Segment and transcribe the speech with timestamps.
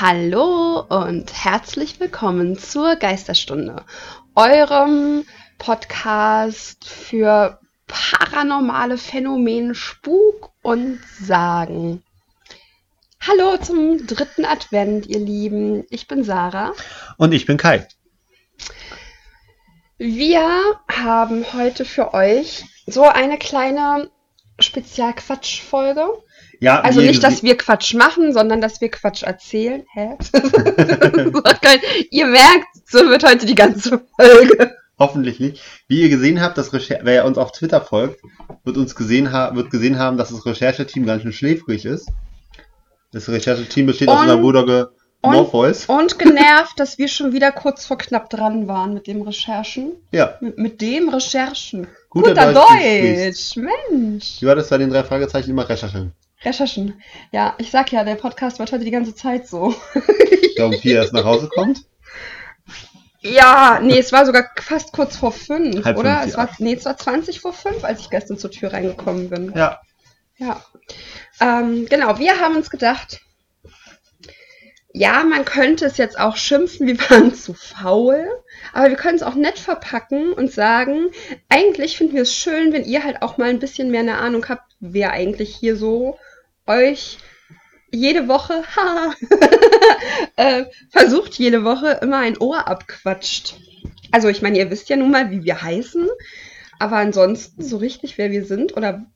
[0.00, 3.84] Hallo und herzlich willkommen zur Geisterstunde,
[4.34, 5.24] eurem
[5.58, 12.02] Podcast für paranormale Phänomene, Spuk und Sagen.
[13.20, 15.84] Hallo zum dritten Advent, ihr Lieben.
[15.90, 16.72] Ich bin Sarah.
[17.16, 17.86] Und ich bin Kai.
[19.96, 20.50] Wir
[20.88, 24.10] haben heute für euch so eine kleine
[24.58, 26.23] Spezialquatsch-Folge.
[26.64, 29.84] Ja, also nicht, dass wir Quatsch machen, sondern dass wir Quatsch erzählen.
[29.92, 30.16] Hä?
[32.10, 34.74] ihr merkt, so wird heute die ganze Folge.
[34.98, 35.60] Hoffentlich nicht.
[35.88, 38.22] Wie ihr gesehen habt, das Recher wer uns auf Twitter folgt,
[38.64, 42.08] wird uns gesehen, ha wird gesehen haben, dass das Rechercheteam ganz schön schläfrig ist.
[43.12, 44.88] Das Rechercheteam besteht und, aus einer Bruder
[45.20, 45.84] Morpheus.
[45.84, 49.92] Und, und genervt, dass wir schon wieder kurz vor knapp dran waren mit dem Recherchen.
[50.12, 50.38] Ja.
[50.40, 51.88] Mit, mit dem Recherchen.
[52.08, 53.68] Guter, Guter Deutsch, Deutsch.
[53.90, 54.40] Mensch.
[54.40, 56.14] Wie war das bei den drei Fragezeichen immer Recherchen?
[56.44, 57.02] Recherchen.
[57.32, 59.74] Ja, ich sag ja, der Podcast wird heute die ganze Zeit so.
[60.56, 61.84] da um vier erst nach Hause kommt?
[63.20, 66.16] Ja, nee, es war sogar fast kurz vor fünf, Halb oder?
[66.16, 66.38] Fünf, es ja.
[66.38, 69.52] war, nee, es war 20 vor fünf, als ich gestern zur Tür reingekommen bin.
[69.56, 69.80] Ja.
[70.36, 70.62] Ja.
[71.40, 73.20] Ähm, genau, wir haben uns gedacht,
[74.92, 78.28] ja, man könnte es jetzt auch schimpfen, wir waren zu faul,
[78.72, 81.10] aber wir können es auch nett verpacken und sagen,
[81.48, 84.46] eigentlich finden wir es schön, wenn ihr halt auch mal ein bisschen mehr eine Ahnung
[84.48, 86.18] habt, wer eigentlich hier so
[86.66, 87.18] euch
[87.90, 88.62] jede Woche,
[90.36, 93.54] äh, versucht jede Woche immer ein Ohr abquatscht.
[94.10, 96.08] Also ich meine, ihr wisst ja nun mal, wie wir heißen,
[96.78, 99.06] aber ansonsten so richtig, wer wir sind oder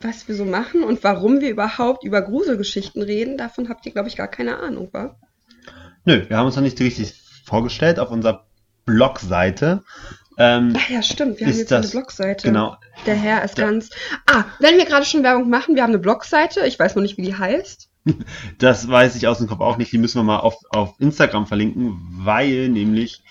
[0.00, 4.08] was wir so machen und warum wir überhaupt über Gruselgeschichten reden, davon habt ihr, glaube
[4.08, 5.16] ich, gar keine Ahnung, wa?
[6.04, 8.46] Nö, wir haben uns noch nicht richtig vorgestellt auf unserer
[8.84, 9.82] Blogseite.
[10.36, 12.48] Ähm, Ach ja, stimmt, wir haben jetzt das, eine Blogseite.
[12.48, 12.76] Genau.
[13.06, 13.66] Der Herr ist ja.
[13.66, 13.90] ganz.
[14.26, 17.16] Ah, wenn wir gerade schon Werbung machen, wir haben eine Blogseite, ich weiß noch nicht,
[17.16, 17.90] wie die heißt.
[18.58, 19.90] Das weiß ich aus dem Kopf auch nicht.
[19.90, 23.22] Die müssen wir mal auf, auf Instagram verlinken, weil nämlich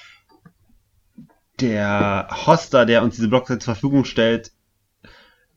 [1.60, 4.52] der Hoster, der uns diese Blogseite zur Verfügung stellt,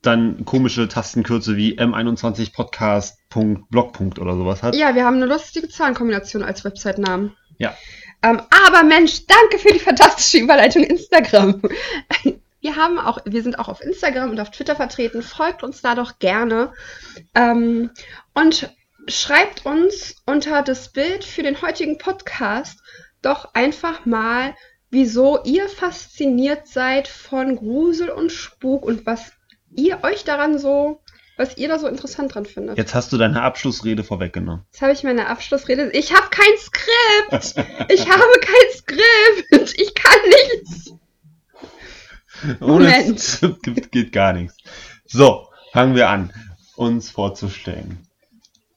[0.01, 4.01] dann komische Tastenkürze wie m21podcast.blog.
[4.19, 4.75] oder sowas hat.
[4.75, 7.35] Ja, wir haben eine lustige Zahlenkombination als Website-Namen.
[7.57, 7.75] Ja.
[8.23, 11.61] Ähm, aber Mensch, danke für die fantastische Überleitung Instagram.
[12.59, 15.21] Wir haben auch, wir sind auch auf Instagram und auf Twitter vertreten.
[15.21, 16.73] Folgt uns da doch gerne.
[17.35, 17.91] Ähm,
[18.33, 18.73] und
[19.07, 22.79] schreibt uns unter das Bild für den heutigen Podcast
[23.21, 24.55] doch einfach mal,
[24.89, 29.31] wieso ihr fasziniert seid von Grusel und Spuk und was
[29.75, 31.01] ihr euch daran so,
[31.37, 32.77] was ihr da so interessant dran findet.
[32.77, 34.65] Jetzt hast du deine Abschlussrede vorweggenommen.
[34.71, 35.91] Jetzt habe ich meine Abschlussrede.
[35.91, 37.65] Ich habe kein Skript.
[37.89, 39.79] ich habe kein Skript.
[39.79, 40.93] Ich kann nichts.
[42.59, 44.57] Ohne Skript geht, geht gar nichts.
[45.05, 46.33] So, fangen wir an,
[46.75, 48.07] uns vorzustellen.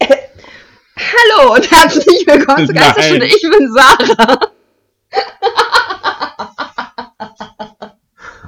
[0.02, 3.26] Hallo und herzlich willkommen zur Geisterstunde.
[3.26, 4.52] Ich bin Sarah.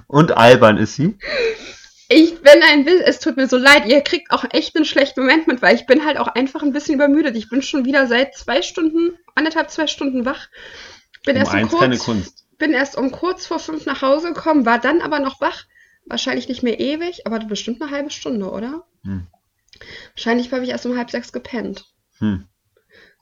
[0.06, 1.16] und albern ist sie.
[2.14, 5.20] Ich bin ein bisschen, es tut mir so leid, ihr kriegt auch echt einen schlechten
[5.20, 7.36] Moment mit, weil ich bin halt auch einfach ein bisschen übermüdet.
[7.36, 10.48] Ich bin schon wieder seit zwei Stunden, anderthalb, zwei Stunden wach.
[11.24, 12.46] Bin um erst um kurz.
[12.58, 15.64] Bin erst um kurz vor fünf nach Hause gekommen, war dann aber noch wach.
[16.04, 18.84] Wahrscheinlich nicht mehr ewig, aber bestimmt eine halbe Stunde, oder?
[19.04, 19.26] Hm.
[20.14, 21.86] Wahrscheinlich habe ich erst um halb sechs gepennt.
[22.18, 22.46] Hm.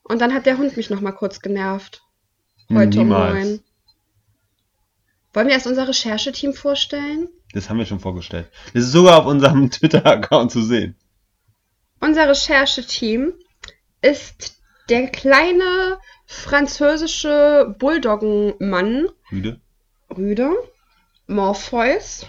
[0.03, 2.03] Und dann hat der Hund mich noch mal kurz genervt.
[2.73, 3.33] Heute Niemals.
[3.33, 3.61] um neun.
[5.33, 7.29] Wollen wir erst unser Rechercheteam vorstellen?
[7.53, 8.51] Das haben wir schon vorgestellt.
[8.75, 10.97] Das ist sogar auf unserem Twitter-Account zu sehen.
[12.01, 13.35] Unser Rechercheteam
[14.03, 19.09] ist der kleine französische Bulldoggenmann.
[19.31, 19.61] Rüde.
[20.17, 20.51] Rüde.
[21.27, 22.27] Morpheus.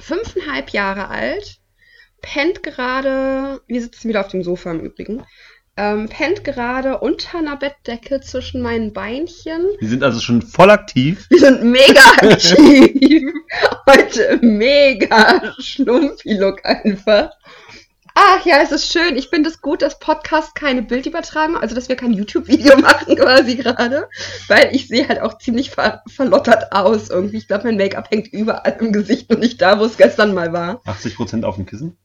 [0.00, 1.60] Fünfeinhalb Jahre alt.
[2.22, 3.60] Pennt gerade.
[3.66, 5.24] Wir sitzen wieder auf dem Sofa im Übrigen
[5.78, 9.64] ähm, pennt gerade unter einer Bettdecke zwischen meinen Beinchen.
[9.78, 11.26] Wir sind also schon voll aktiv.
[11.30, 13.32] Wir sind mega aktiv.
[13.88, 17.30] Heute mega schlumpfi-Look einfach.
[18.14, 19.16] Ach ja, es ist schön.
[19.16, 23.54] Ich finde es gut, dass Podcast keine Bildübertragung, also dass wir kein YouTube-Video machen quasi
[23.54, 24.08] gerade,
[24.48, 27.36] weil ich sehe halt auch ziemlich ver verlottert aus irgendwie.
[27.36, 30.52] Ich glaube, mein Make-up hängt überall im Gesicht und nicht da, wo es gestern mal
[30.52, 30.82] war.
[30.86, 31.96] 80% auf dem Kissen?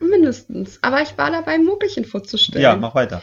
[0.00, 0.78] Mindestens.
[0.82, 2.62] Aber ich war dabei, Murkelchen vorzustellen.
[2.62, 3.22] Ja, mach weiter.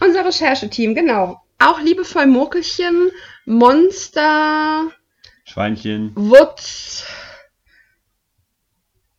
[0.00, 1.42] Unser Rechercheteam, genau.
[1.58, 3.10] Auch liebevoll Murkelchen,
[3.44, 4.90] Monster,
[5.44, 7.04] Schweinchen, Wutz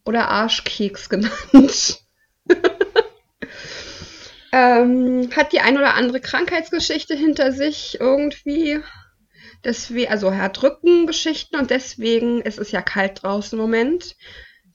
[0.06, 2.00] oder Arschkeks genannt.
[4.51, 8.80] ähm, hat die ein oder andere Krankheitsgeschichte hinter sich irgendwie.
[9.63, 14.15] Deswegen, also er hat Rückengeschichten und deswegen ist es ja kalt draußen im Moment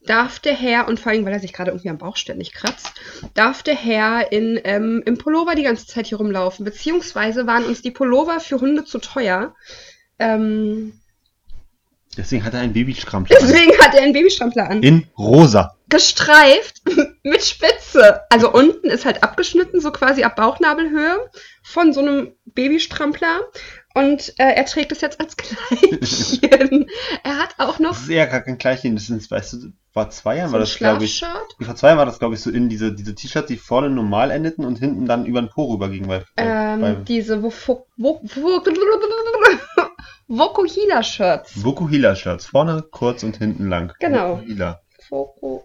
[0.06, 2.92] darf der Herr, und vor allem, weil er sich gerade irgendwie am Bauch ständig kratzt,
[3.34, 6.64] darf der Herr in, ähm, im Pullover die ganze Zeit hier rumlaufen.
[6.64, 9.54] Beziehungsweise waren uns die Pullover für Hunde zu teuer.
[10.18, 10.94] Ähm,
[12.16, 13.86] Deswegen hat er einen Babystrampler Deswegen an.
[13.86, 14.82] hat er einen Babystrampler an.
[14.82, 15.76] In rosa.
[15.88, 16.82] Gestreift
[17.30, 18.20] mit Spitze.
[18.30, 21.28] Also unten ist halt abgeschnitten, so quasi ab Bauchnabelhöhe
[21.62, 23.40] von so einem Babystrampler.
[23.94, 26.86] Und äh, er trägt es jetzt als Kleidchen.
[27.24, 27.90] er hat auch noch.
[27.90, 30.60] Das ist eher gar kein Kleidchen, das sind, weißt du, vor zwei Jahren so war
[30.60, 31.24] das, glaube ich.
[31.60, 34.30] Vor zwei Jahren war das, glaube ich, so in diese, diese T-Shirts, die vorne normal
[34.30, 36.24] endeten und hinten dann über den Po rübergingen.
[36.36, 37.50] Ähm, bei, diese wo,
[37.96, 38.62] wo, wo,
[40.28, 41.64] Vokuhila-Shirts.
[41.64, 42.46] Vokuhila-Shirts.
[42.46, 43.94] Vorne kurz und hinten lang.
[43.98, 44.36] Genau.
[44.36, 44.80] Vokuhila.
[45.08, 45.62] Voku.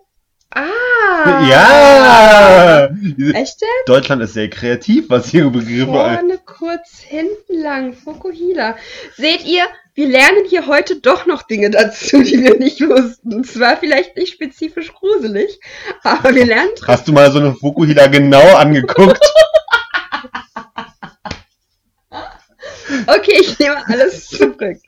[0.53, 1.47] Ah!
[1.47, 2.85] Ja!
[3.33, 3.65] Echt jetzt?
[3.85, 7.93] Deutschland ist sehr kreativ, was ihre Begriffe Vorne kurz, hinten lang.
[7.93, 8.75] Fukuhila.
[9.15, 9.63] Seht ihr,
[9.93, 13.43] wir lernen hier heute doch noch Dinge dazu, die wir nicht wussten.
[13.43, 15.59] Zwar vielleicht nicht spezifisch gruselig,
[16.03, 16.87] aber wir lernen trotzdem.
[16.87, 19.21] Hast du mal so eine Fukuhila genau angeguckt?
[23.07, 24.81] okay, ich nehme alles zurück.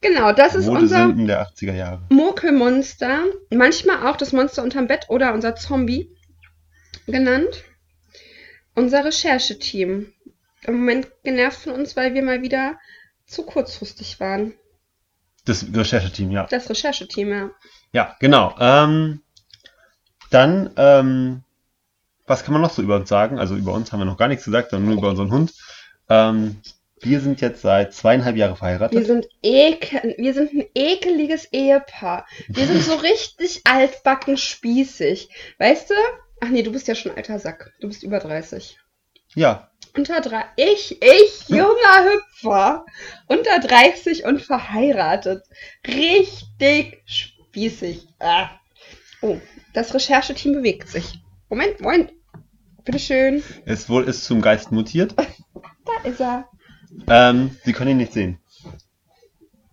[0.00, 2.02] Genau, das ist unser der 80er Jahre.
[2.10, 3.24] Mokelmonster.
[3.50, 6.14] Manchmal auch das Monster unterm Bett oder unser Zombie
[7.06, 7.64] genannt.
[8.74, 10.12] Unser Rechercheteam.
[10.62, 12.78] Im Moment genervt von uns, weil wir mal wieder
[13.26, 14.54] zu kurzfristig waren.
[15.44, 16.46] Das Rechercheteam, ja.
[16.50, 17.50] Das Rechercheteam, ja.
[17.92, 18.54] Ja, genau.
[18.60, 19.22] Ähm,
[20.30, 21.42] dann, ähm,
[22.26, 23.38] was kann man noch so über uns sagen?
[23.38, 25.54] Also über uns haben wir noch gar nichts gesagt, sondern nur über unseren Hund.
[26.08, 26.60] Ähm,
[27.00, 28.98] wir sind jetzt seit zweieinhalb Jahren verheiratet.
[28.98, 32.26] Wir sind, ekel, wir sind ein ekeliges Ehepaar.
[32.48, 35.28] Wir sind so richtig altbacken spießig.
[35.58, 35.94] Weißt du?
[36.40, 37.72] Ach nee, du bist ja schon alter Sack.
[37.80, 38.78] Du bist über 30.
[39.34, 39.70] Ja.
[39.96, 40.44] Unter drei.
[40.56, 42.86] Ich, ich, junger Hüpfer.
[43.26, 45.44] Unter 30 und verheiratet.
[45.86, 48.06] Richtig spießig.
[48.18, 48.50] Ah.
[49.20, 49.38] Oh,
[49.74, 51.20] das Rechercheteam bewegt sich.
[51.48, 52.12] Moment, Moment.
[52.84, 53.42] Bitteschön.
[53.64, 55.14] Es wohl ist zum Geist mutiert.
[55.84, 56.48] da ist er.
[57.08, 58.38] Ähm, Sie können ihn nicht sehen.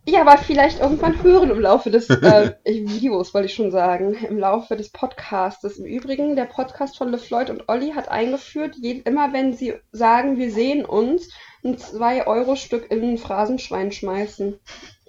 [0.08, 4.38] Ja, aber vielleicht irgendwann hören im Laufe des äh, Videos, wollte ich schon sagen, im
[4.38, 5.64] Laufe des Podcasts.
[5.80, 10.38] Im Übrigen, der Podcast von LeFloid und Olli hat eingeführt, je, immer wenn sie sagen,
[10.38, 11.30] wir sehen uns,
[11.64, 14.60] ein 2-Euro-Stück in ein Phrasenschwein schmeißen.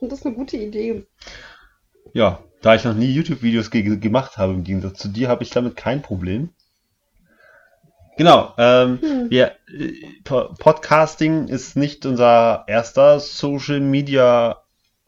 [0.00, 1.04] Und das ist eine gute Idee.
[2.14, 5.50] Ja, da ich noch nie YouTube-Videos ge gemacht habe, im Gegensatz zu dir, habe ich
[5.50, 6.54] damit kein Problem.
[8.16, 9.30] Genau, ähm, hm.
[9.30, 9.92] wir, äh,
[10.24, 14.62] Podcasting ist nicht unser erster Social Media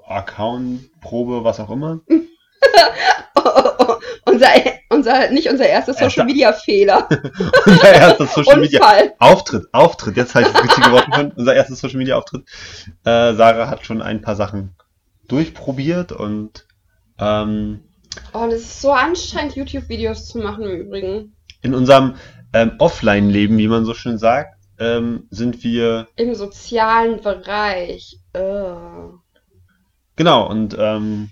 [0.06, 2.00] Account, Probe, was auch immer.
[2.08, 3.94] oh, oh, oh.
[4.26, 4.48] Unser,
[4.90, 7.08] unser, nicht unser erster Social Media Fehler.
[7.66, 8.80] unser erster Social Media
[9.18, 11.32] Auftritt, Auftritt, jetzt habe ich das richtige Wort gefunden.
[11.36, 12.42] Unser erster Social Media Auftritt.
[13.04, 14.76] Äh, Sarah hat schon ein paar Sachen
[15.28, 16.66] durchprobiert und
[17.18, 17.80] ähm,
[18.32, 21.34] Oh, das ist so anstrengend, YouTube-Videos zu machen im Übrigen.
[21.62, 22.14] In unserem
[22.52, 26.08] ähm, Offline-Leben, wie man so schön sagt, ähm, sind wir.
[26.16, 28.18] Im sozialen Bereich.
[28.36, 29.18] Uh.
[30.16, 31.30] Genau, und ähm,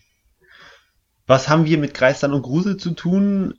[1.26, 3.58] was haben wir mit Kreisern und Grusel zu tun?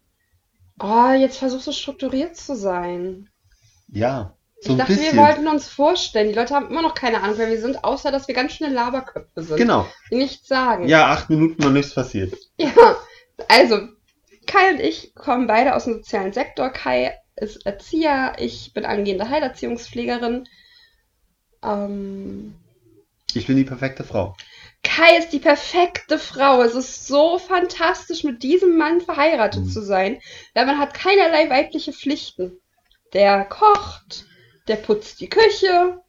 [0.79, 3.29] Oh, jetzt versuchst du strukturiert zu sein.
[3.89, 4.35] Ja.
[4.61, 5.15] So ich dachte, bisschen.
[5.15, 6.29] wir wollten uns vorstellen.
[6.29, 8.73] Die Leute haben immer noch keine Ahnung, wer wir sind, außer dass wir ganz schnell
[8.73, 9.57] Laberköpfe sind.
[9.57, 9.87] Genau.
[10.11, 10.87] Die nichts sagen.
[10.87, 12.35] Ja, acht Minuten und nichts passiert.
[12.57, 12.95] Ja,
[13.49, 13.79] also
[14.47, 16.69] Kai und ich kommen beide aus dem sozialen Sektor.
[16.69, 20.47] Kai ist Erzieher, ich bin angehende Heilerziehungspflegerin.
[21.63, 22.55] Ähm,
[23.33, 24.35] ich bin die perfekte Frau.
[24.83, 26.61] Kai ist die perfekte Frau.
[26.61, 29.69] Es ist so fantastisch, mit diesem Mann verheiratet mhm.
[29.69, 30.19] zu sein,
[30.53, 32.59] weil man hat keinerlei weibliche Pflichten.
[33.13, 34.25] Der kocht,
[34.67, 35.99] der putzt die Küche.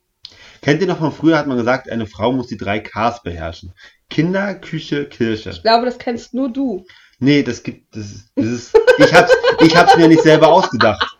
[0.62, 3.74] Kennt ihr noch von früher, hat man gesagt, eine Frau muss die drei Ks beherrschen.
[4.10, 5.50] Kinder, Küche, Kirche.
[5.50, 6.84] Ich glaube, das kennst nur du.
[7.20, 11.17] Nee, das gibt, das, das ist, ich hab's, ich hab's mir nicht selber ausgedacht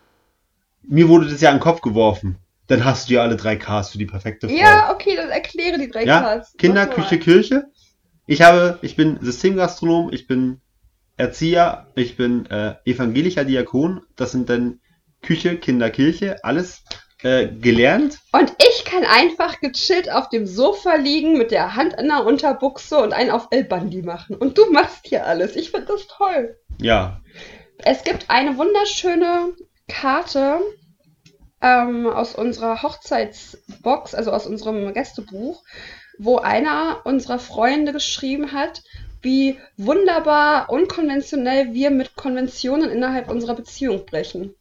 [0.89, 2.37] mir wurde das ja an den Kopf geworfen.
[2.67, 4.55] Dann hast du ja alle drei Ks für die perfekte Frau.
[4.55, 6.39] Ja, okay, dann erkläre die drei ja?
[6.39, 6.53] Ks.
[6.57, 7.65] Kinder, Küche, Kirche.
[8.27, 10.61] Ich habe, ich bin Systemgastronom, ich bin
[11.17, 14.01] Erzieher, ich bin äh, evangelischer Diakon.
[14.15, 14.81] Das sind dann
[15.21, 16.83] Küche, Kinder, Kirche, alles
[17.23, 18.19] äh, gelernt.
[18.31, 22.99] Und ich kann einfach gechillt auf dem Sofa liegen mit der Hand in der Unterbuchse
[22.99, 24.35] und einen auf El Bandi machen.
[24.35, 25.55] Und du machst hier alles.
[25.55, 26.55] Ich finde das toll.
[26.79, 27.21] Ja.
[27.79, 29.53] Es gibt eine wunderschöne
[29.89, 30.61] Karte
[31.61, 35.63] ähm, aus unserer Hochzeitsbox, also aus unserem Gästebuch,
[36.17, 38.81] wo einer unserer Freunde geschrieben hat,
[39.21, 44.55] wie wunderbar unkonventionell wir mit Konventionen innerhalb unserer Beziehung brechen.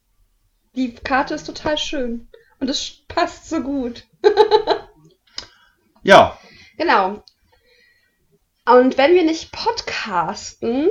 [0.75, 4.04] Die Karte ist total schön und es passt so gut.
[6.02, 6.38] ja.
[6.76, 7.23] Genau.
[8.66, 10.88] Und wenn wir nicht podcasten,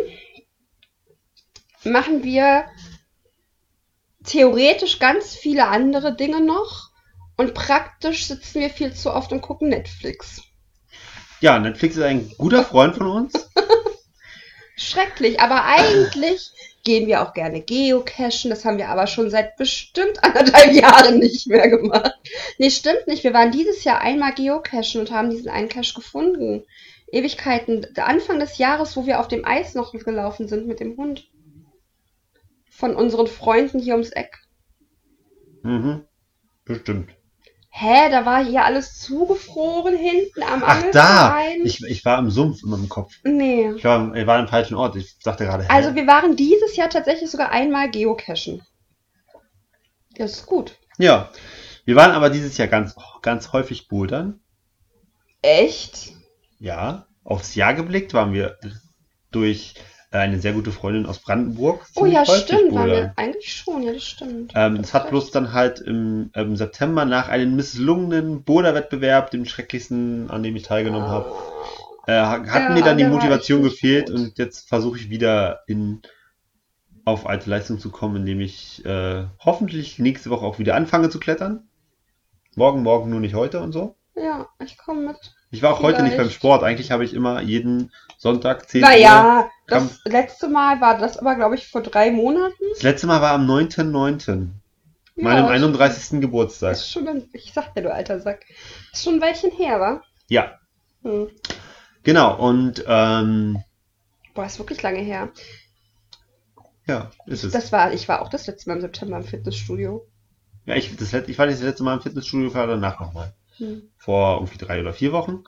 [1.83, 2.65] machen wir
[4.27, 6.91] theoretisch ganz viele andere Dinge noch
[7.37, 10.41] und praktisch sitzen wir viel zu oft und gucken Netflix.
[11.39, 13.49] Ja, Netflix ist ein guter Freund von uns.
[14.75, 16.51] Schrecklich, aber eigentlich
[16.83, 18.49] gehen wir auch gerne geocachen.
[18.49, 22.13] Das haben wir aber schon seit bestimmt anderthalb Jahren nicht mehr gemacht.
[22.57, 23.23] Nee, stimmt nicht.
[23.23, 26.63] Wir waren dieses Jahr einmal geocachen und haben diesen einen Cache gefunden.
[27.11, 27.87] Ewigkeiten.
[27.97, 31.27] Anfang des Jahres, wo wir auf dem Eis noch gelaufen sind mit dem Hund.
[32.77, 34.37] Von unseren Freunden hier ums Eck.
[35.63, 36.05] Mhm.
[36.63, 37.09] Bestimmt.
[37.69, 41.39] Hä, da war hier alles zugefroren hinten am Ach, da!
[41.63, 43.15] Ich, ich war im Sumpf in meinem Kopf.
[43.23, 43.71] Nee.
[43.71, 44.95] Ich war, ich war im falschen Ort.
[44.95, 45.63] Ich dachte gerade.
[45.63, 45.69] Hä?
[45.71, 48.61] Also, wir waren dieses Jahr tatsächlich sogar einmal geocachen.
[50.15, 50.77] Das ist gut.
[50.99, 51.31] Ja.
[51.83, 54.39] Wir waren aber dieses Jahr ganz, ganz häufig bouldern.
[55.41, 56.13] Echt?
[56.59, 57.07] Ja.
[57.23, 58.59] Aufs Jahr geblickt waren wir
[59.31, 59.73] durch
[60.11, 61.85] eine sehr gute Freundin aus Brandenburg.
[61.95, 64.53] Oh ja, stimmt, waren wir eigentlich schon, ja, das stimmt.
[64.55, 70.29] Ähm, es hat bloß dann halt im, im, September nach einem misslungenen Boulder-Wettbewerb, dem schrecklichsten,
[70.29, 71.33] an dem ich teilgenommen habe,
[72.07, 74.15] äh, hat ja, mir dann die Motivation gefehlt gut.
[74.15, 76.01] und jetzt versuche ich wieder in
[77.03, 81.19] auf alte Leistung zu kommen, indem ich äh, hoffentlich nächste Woche auch wieder anfange zu
[81.19, 81.67] klettern.
[82.55, 83.95] Morgen, morgen nur nicht heute und so.
[84.15, 85.35] Ja, ich komme mit.
[85.51, 85.97] Ich war auch Vielleicht.
[85.97, 86.63] heute nicht beim Sport.
[86.63, 89.51] Eigentlich habe ich immer jeden Sonntag 10 naja, Uhr.
[89.67, 92.63] das letzte Mal war das aber, glaube ich, vor drei Monaten.
[92.73, 94.49] Das letzte Mal war am 9.9.
[95.15, 96.19] Ja, meinem 31.
[96.19, 96.73] Geburtstag.
[96.73, 98.45] Ist schon ein, ich sag dir, du alter Sack.
[98.91, 100.01] Ist schon ein Weilchen her, wa?
[100.29, 100.59] Ja.
[101.03, 101.29] Hm.
[102.03, 103.63] Genau, und ähm,
[104.33, 105.29] Boah, ist wirklich lange her.
[106.87, 107.53] Ja, ist es.
[107.53, 110.07] Das war, ich war auch das letzte Mal im September im Fitnessstudio.
[110.65, 113.33] Ja, ich, das, ich war das letzte Mal im Fitnessstudio, war danach nochmal.
[113.57, 113.89] Hm.
[113.97, 115.43] Vor irgendwie drei oder vier Wochen.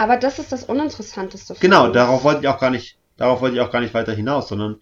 [0.00, 1.56] Aber das ist das Uninteressanteste.
[1.60, 1.92] Genau, mich.
[1.92, 4.80] darauf wollte ich auch gar nicht, darauf wollte ich auch gar nicht weiter hinaus, sondern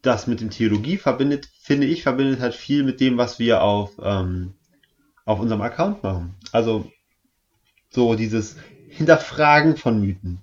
[0.00, 3.90] das mit dem Theologie verbindet, finde ich, verbindet halt viel mit dem, was wir auf,
[4.00, 4.54] ähm,
[5.24, 6.36] auf unserem Account machen.
[6.52, 6.88] Also
[7.90, 8.54] so dieses
[8.90, 10.38] Hinterfragen von Mythen.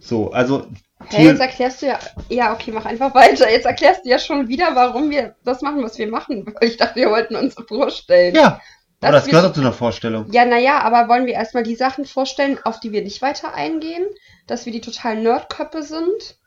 [0.00, 0.66] So, also.
[1.06, 2.00] Hey, jetzt erklärst du ja.
[2.30, 3.48] Ja, okay, mach einfach weiter.
[3.48, 6.52] Jetzt erklärst du ja schon wieder, warum wir das machen, was wir machen.
[6.62, 8.34] Ich dachte, wir wollten uns vorstellen.
[8.34, 8.60] Ja.
[9.04, 10.30] Aber das gehört doch zu einer Vorstellung.
[10.32, 14.06] Ja, naja, aber wollen wir erstmal die Sachen vorstellen, auf die wir nicht weiter eingehen?
[14.46, 16.38] Dass wir die totalen Nerdköppe sind?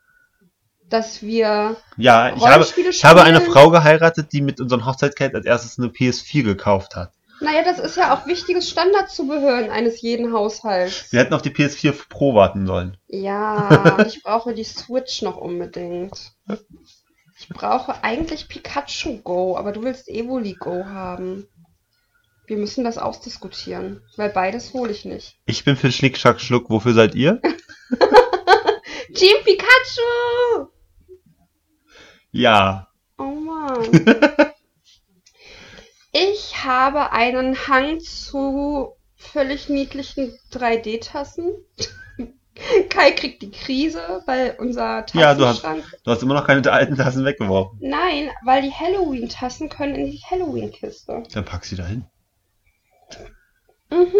[0.88, 1.76] Dass wir.
[1.96, 5.88] Ja, ich habe, ich habe eine Frau geheiratet, die mit unserem Hochzeitskleid als erstes eine
[5.88, 7.12] PS4 gekauft hat.
[7.40, 11.12] Naja, das ist ja auch wichtiges Standardzubehör eines jeden Haushalts.
[11.12, 12.96] Wir hätten auf die PS4 Pro warten sollen.
[13.06, 16.32] Ja, ich brauche die Switch noch unbedingt.
[17.38, 21.46] Ich brauche eigentlich Pikachu Go, aber du willst Evoli Go haben.
[22.48, 25.36] Wir müssen das ausdiskutieren, weil beides hole ich nicht.
[25.44, 26.70] Ich bin für Schnick, Schnack, Schluck.
[26.70, 27.42] Wofür seid ihr?
[29.14, 30.70] Team Pikachu!
[32.30, 32.88] Ja.
[33.18, 33.82] Oh Mann.
[36.12, 41.52] ich habe einen Hang zu völlig niedlichen 3D-Tassen.
[42.88, 45.14] Kai kriegt die Krise, weil unser Tassenschrank...
[45.20, 45.64] Ja, du hast,
[46.02, 47.78] du hast immer noch keine alten Tassen weggeworfen.
[47.82, 51.24] Nein, weil die Halloween-Tassen können in die Halloween-Kiste.
[51.30, 52.06] Dann pack sie da hin.
[53.90, 54.14] Mhm.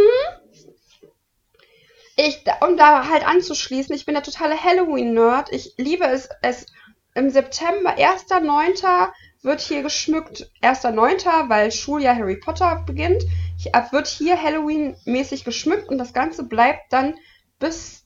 [2.16, 5.52] Ich, um da halt anzuschließen, ich bin der totale Halloween-Nerd.
[5.52, 6.66] Ich liebe es, es
[7.14, 9.08] im September, 1.9.
[9.42, 10.50] wird hier geschmückt.
[10.62, 13.24] 1.9., weil Schuljahr Harry Potter beginnt.
[13.56, 17.14] Ich, wird hier Halloween-mäßig geschmückt und das Ganze bleibt dann
[17.58, 18.04] bis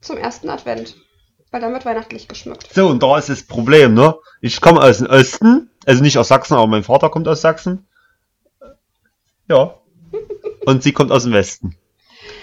[0.00, 0.96] zum ersten Advent.
[1.50, 2.68] Weil dann wird weihnachtlich geschmückt.
[2.72, 4.16] So, und da ist das Problem, ne?
[4.40, 7.86] Ich komme aus dem Osten, also nicht aus Sachsen, aber mein Vater kommt aus Sachsen.
[9.52, 9.74] Ja.
[10.64, 11.76] Und sie kommt aus dem Westen.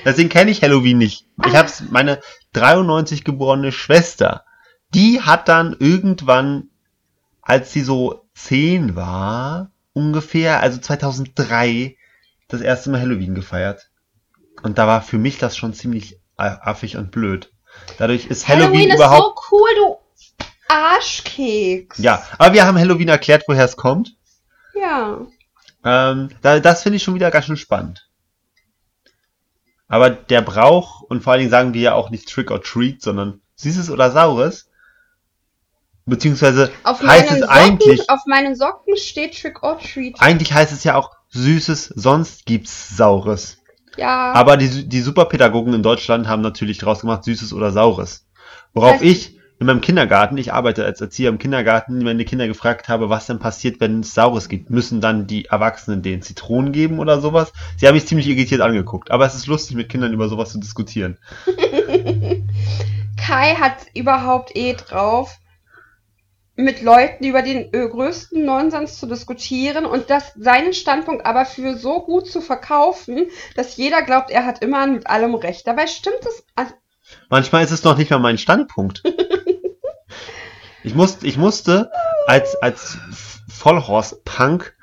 [0.06, 1.26] Deswegen kenne ich Halloween nicht.
[1.46, 2.20] Ich habe meine
[2.54, 4.46] 93 geborene Schwester.
[4.94, 6.70] Die hat dann irgendwann,
[7.42, 11.98] als sie so 10 war, ungefähr, also 2003,
[12.48, 13.90] das erste Mal Halloween gefeiert.
[14.62, 17.52] Und da war für mich das schon ziemlich affig und blöd.
[17.98, 19.40] Dadurch ist Halloween, Halloween überhaupt.
[19.40, 19.98] Ist so cool, du
[20.68, 21.98] Arschkeks.
[21.98, 24.16] Ja, aber wir haben Halloween erklärt, woher es kommt.
[24.76, 25.20] Ja.
[25.84, 28.10] Ähm, da, das finde ich schon wieder ganz schön spannend.
[29.88, 33.02] Aber der Brauch, und vor allen Dingen sagen wir ja auch nicht Trick or Treat,
[33.02, 34.70] sondern Süßes oder Saures.
[36.06, 38.10] Beziehungsweise auf heißt es Socken, eigentlich.
[38.10, 40.16] Auf meinen Socken steht Trick or Treat.
[40.20, 43.58] Eigentlich heißt es ja auch Süßes, sonst gibt's Saures.
[43.98, 44.32] Ja.
[44.34, 48.28] Aber die, die Superpädagogen in Deutschland haben natürlich draus gemacht Süßes oder Saures.
[48.74, 52.48] Worauf das heißt, ich in meinem Kindergarten, ich arbeite als Erzieher im Kindergarten, meine Kinder
[52.48, 54.70] gefragt habe, was denn passiert, wenn es Saures gibt.
[54.70, 57.52] Müssen dann die Erwachsenen den Zitronen geben oder sowas?
[57.78, 59.12] Sie haben mich ziemlich irritiert angeguckt.
[59.12, 61.18] Aber es ist lustig, mit Kindern über sowas zu diskutieren.
[63.18, 65.38] Kai hat überhaupt eh drauf,
[66.56, 71.78] mit Leuten über den äh, größten Nonsens zu diskutieren und das seinen Standpunkt aber für
[71.78, 75.68] so gut zu verkaufen, dass jeder glaubt, er hat immer mit allem recht.
[75.68, 76.46] Dabei stimmt es.
[77.30, 79.04] Manchmal ist es noch nicht mal mein Standpunkt.
[80.84, 81.92] ich, musste, ich musste
[82.28, 82.98] als, als
[83.48, 84.76] Vollhorst-Punk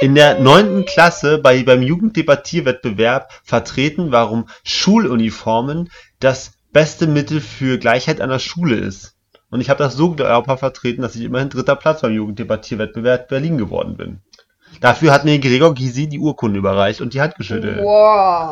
[0.00, 8.20] in der neunten Klasse bei, beim Jugenddebattierwettbewerb vertreten, warum Schuluniformen das beste Mittel für Gleichheit
[8.20, 9.16] an der Schule ist.
[9.50, 13.58] Und ich habe das so glaubhaft vertreten, dass ich immerhin dritter Platz beim Jugenddebattierwettbewerb Berlin
[13.58, 14.20] geworden bin.
[14.80, 17.84] Dafür hat mir Gregor Gysi die Urkunde überreicht und die Hand geschüttelt.
[17.84, 18.50] Wow,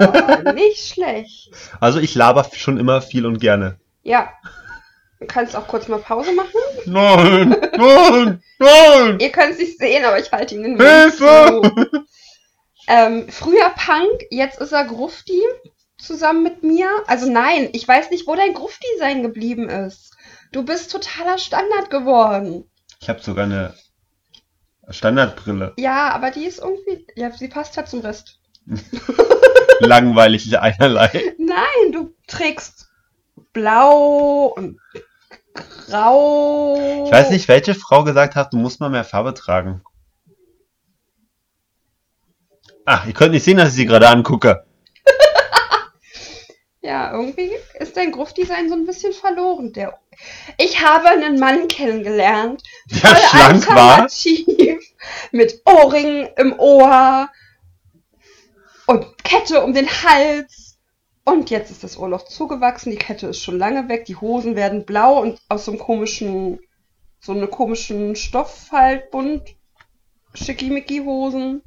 [0.54, 1.50] nicht schlecht.
[1.80, 3.78] Also ich laber schon immer viel und gerne.
[4.02, 4.28] Ja.
[5.20, 6.50] Du kannst auch kurz mal Pause machen.
[6.85, 9.18] Nein, nein, nein.
[9.18, 11.62] Ihr könnt es nicht sehen, aber ich halte ihn in den Hilfe!
[12.90, 15.42] Ähm, früher Punk, jetzt ist er Grufti
[15.99, 16.88] zusammen mit mir.
[17.06, 20.16] Also nein, ich weiß nicht, wo dein Grufti-Sein geblieben ist.
[20.52, 22.64] Du bist totaler Standard geworden.
[23.00, 23.75] Ich habe sogar eine
[24.90, 25.75] Standardbrille.
[25.76, 27.07] Ja, aber die ist irgendwie.
[27.14, 28.38] Ja, sie passt halt zum Rest.
[29.80, 31.35] Langweilig einerlei.
[31.38, 32.88] Nein, du trägst
[33.52, 34.78] blau und
[35.54, 37.04] grau.
[37.07, 39.83] Ich weiß nicht, welche Frau gesagt hat, du musst mal mehr Farbe tragen.
[42.85, 44.64] Ach, ihr könnt nicht sehen, dass ich sie gerade angucke.
[46.80, 49.73] ja, irgendwie ist dein Gruftdesign so ein bisschen verloren.
[49.73, 49.99] Der
[50.57, 54.09] ich habe einen Mann kennengelernt, der schlank war,
[55.33, 57.29] mit Ohrringen im Ohr
[58.87, 60.79] und Kette um den Hals.
[61.25, 64.87] Und jetzt ist das Ohrloch zugewachsen, die Kette ist schon lange weg, die Hosen werden
[64.87, 66.59] blau und aus so einem komischen,
[67.21, 69.55] so einem komischen Stoff halt bunt.
[70.35, 71.63] Schickimicki-Hosen.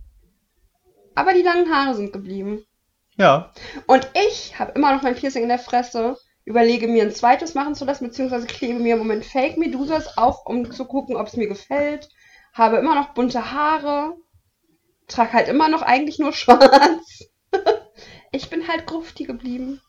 [1.14, 2.66] Aber die langen Haare sind geblieben.
[3.18, 3.52] Ja.
[3.86, 7.76] Und ich habe immer noch mein Piercing in der Fresse überlege mir ein zweites machen
[7.76, 11.36] zu lassen, beziehungsweise klebe mir im Moment Fake Medusas auf, um zu gucken, ob es
[11.36, 12.10] mir gefällt.
[12.54, 14.16] Habe immer noch bunte Haare.
[15.08, 17.26] Trage halt immer noch eigentlich nur schwarz.
[18.32, 19.82] ich bin halt grufti geblieben.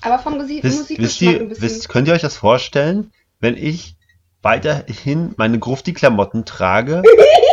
[0.00, 3.96] Aber vom Gesicht wisst, wisst ihr, wisst, Könnt ihr euch das vorstellen, wenn ich
[4.42, 7.02] weiterhin meine Grufti-Klamotten trage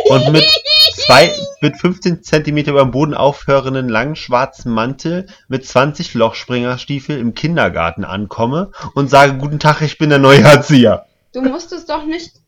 [0.08, 0.44] und mit
[0.94, 7.34] zwei mit 15 cm über dem Boden aufhörenden langen schwarzen Mantel mit 20 Lochspringerstiefel im
[7.34, 11.06] Kindergarten ankomme und sage Guten Tag, ich bin der neue Erzieher.
[11.32, 12.42] Du musst es doch nicht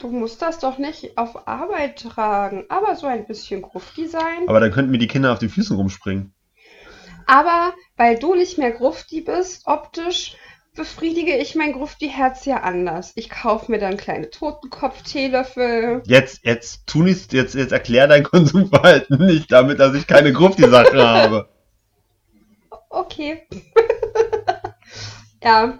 [0.00, 4.48] Du musst das doch nicht auf Arbeit tragen, aber so ein bisschen Grufti sein.
[4.48, 6.32] Aber dann könnten mir die Kinder auf die Füße rumspringen.
[7.26, 10.36] Aber weil du nicht mehr Grufti bist, optisch,
[10.80, 13.12] befriedige ich mein Grufti-Herz ja anders.
[13.14, 16.02] Ich kaufe mir dann kleine Totenkopf-Teelöffel.
[16.06, 20.98] Jetzt, jetzt tu nicht, jetzt, jetzt erklär dein Konsumverhalten nicht damit, dass ich keine Grufti-Sachen
[20.98, 21.50] habe.
[22.88, 23.46] Okay.
[25.44, 25.78] ja,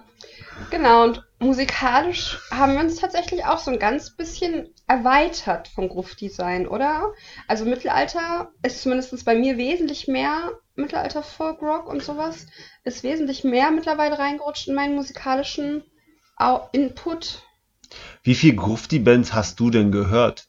[0.69, 1.03] genau.
[1.05, 7.11] Und musikalisch haben wir uns tatsächlich auch so ein ganz bisschen erweitert vom Gruftdesign, oder?
[7.47, 12.47] Also Mittelalter ist zumindest bei mir wesentlich mehr Mittelalter Folk Rock und sowas,
[12.83, 15.83] ist wesentlich mehr mittlerweile reingerutscht in meinen musikalischen
[16.71, 17.43] Input.
[18.23, 20.47] Wie viel Grufti-Bands hast du denn gehört?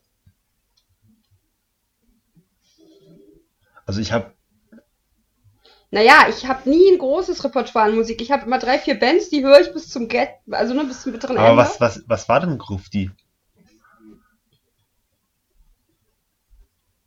[3.85, 4.33] Also ich habe
[5.95, 8.23] naja, ich habe nie ein großes Repertoire an Musik.
[8.23, 11.03] Ich habe immer drei, vier Bands, die höre ich bis zum Get, also nur bis
[11.03, 11.63] zum bitteren Aber Ende.
[11.63, 13.11] Was, was, was war denn Grufti?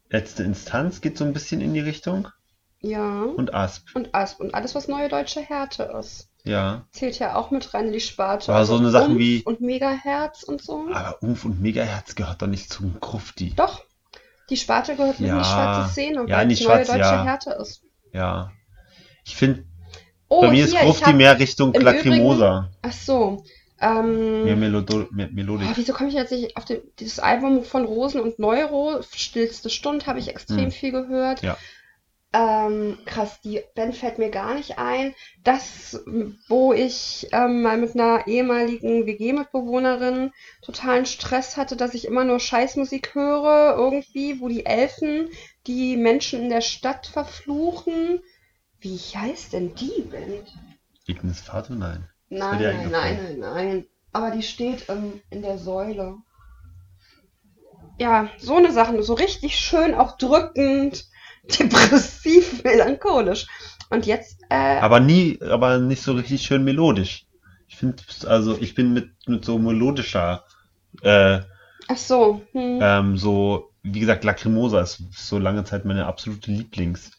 [0.10, 2.28] Letzte Instanz geht so ein bisschen in die Richtung.
[2.86, 3.24] Ja.
[3.24, 3.88] Und Asp.
[3.96, 4.40] Und Asp.
[4.40, 6.30] Und alles, was neue deutsche Härte ist.
[6.44, 6.86] Ja.
[6.92, 8.52] Zählt ja auch mit rein in die Sparte.
[8.52, 9.42] Aber also so eine Sachen Umf wie.
[9.44, 10.88] Und Megaherz und so.
[10.94, 13.54] Aber Umf und Megaherz gehört doch nicht zum Grufti.
[13.56, 13.84] Doch.
[14.52, 15.34] Die Sparte gehört ja.
[15.34, 17.24] in die schwarze Szene, ja, weil es neue deutsche ja.
[17.24, 17.82] Härte ist.
[18.14, 18.52] Ja.
[19.26, 19.64] Ich finde,
[20.28, 22.70] oh, bei mir hier, ist Grufti mehr Richtung Lacrimosa.
[22.84, 23.44] Ach so.
[23.82, 25.68] Ähm, mehr, Melodo mehr melodisch.
[25.70, 29.70] Oh, wieso komme ich jetzt nicht auf den, dieses Album von Rosen und Neuro, Stillste
[29.70, 30.72] Stund, habe ich extrem hm.
[30.72, 31.42] viel gehört.
[31.42, 31.58] Ja.
[32.38, 35.16] Ähm, krass, die Band fällt mir gar nicht ein.
[35.46, 36.04] Das,
[36.50, 42.42] wo ich ähm, mal mit einer ehemaligen WG-Mitbewohnerin totalen Stress hatte, dass ich immer nur
[42.42, 45.30] Scheißmusik höre, irgendwie, wo die Elfen
[45.66, 48.20] die Menschen in der Stadt verfluchen.
[48.82, 50.60] Wie heißt denn die Band?
[51.08, 51.74] Ignis Vater?
[51.74, 52.10] Nein.
[52.28, 53.88] Nein, nein, nein, nein, nein.
[54.12, 56.18] Aber die steht ähm, in der Säule.
[57.98, 61.06] Ja, so eine Sache, so richtig schön, auch drückend,
[61.48, 63.48] depressiv, melancholisch.
[63.90, 64.42] Und jetzt.
[64.50, 67.26] Äh, aber nie, aber nicht so richtig schön melodisch.
[67.68, 70.44] Ich finde, also ich bin mit, mit so melodischer.
[71.02, 71.40] Äh,
[71.88, 72.42] Ach so.
[72.52, 72.80] Hm.
[72.82, 77.12] Ähm, so, wie gesagt, Lacrimosa ist so lange Zeit meine absolute Lieblings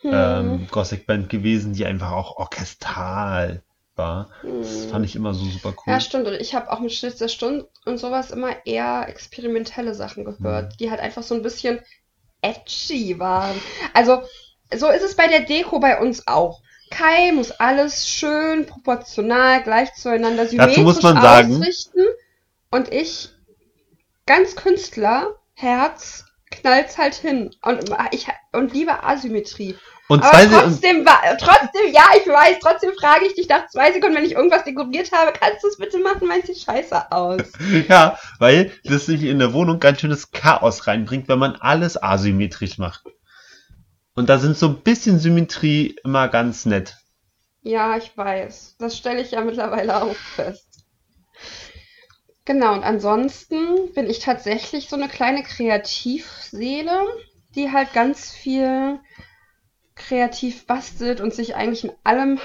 [0.00, 0.10] hm.
[0.12, 3.62] ähm, Gothic Band gewesen, die einfach auch orchestral
[3.94, 4.30] war.
[4.40, 4.62] Hm.
[4.62, 5.92] Das fand ich immer so super cool.
[5.92, 6.26] Ja, stimmt.
[6.26, 10.72] Und ich habe auch mit Schnitz der Stunde und sowas immer eher experimentelle Sachen gehört,
[10.72, 10.76] hm.
[10.78, 11.80] die halt einfach so ein bisschen
[12.44, 13.60] edgy waren.
[13.92, 14.22] Also,
[14.74, 16.60] so ist es bei der Deko bei uns auch.
[16.90, 22.04] Kai muss alles schön proportional gleich zueinander symmetrisch Dazu muss man sagen, ausrichten.
[22.70, 23.30] Und ich,
[24.26, 27.54] ganz Künstler, Herz, knallt's halt hin.
[27.62, 29.76] Und ich und liebe Asymmetrie.
[30.08, 31.06] Und Aber trotzdem,
[31.38, 35.10] trotzdem, ja, ich weiß, trotzdem frage ich dich nach zwei Sekunden, wenn ich irgendwas dekoriert
[35.12, 37.40] habe, kannst du es bitte machen, weil es sieht scheiße aus.
[37.88, 42.76] ja, weil das sich in der Wohnung ganz schönes Chaos reinbringt, wenn man alles asymmetrisch
[42.76, 43.04] macht.
[44.14, 46.98] Und da sind so ein bisschen Symmetrie immer ganz nett.
[47.62, 48.76] Ja, ich weiß.
[48.78, 50.84] Das stelle ich ja mittlerweile auch fest.
[52.44, 57.06] Genau, und ansonsten bin ich tatsächlich so eine kleine Kreativseele,
[57.54, 59.00] die halt ganz viel
[59.94, 62.40] kreativ bastelt und sich eigentlich in allem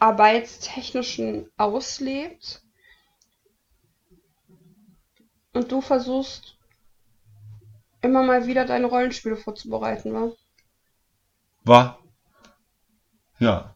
[0.00, 2.62] Handarbeitstechnischen auslebt.
[5.52, 6.56] Und du versuchst
[8.02, 10.32] immer mal wieder deine Rollenspiele vorzubereiten, wa?
[11.64, 11.98] War.
[13.38, 13.74] Ja.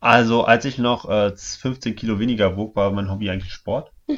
[0.00, 3.92] Also, als ich noch äh, 15 Kilo weniger wog, war mein Hobby eigentlich Sport.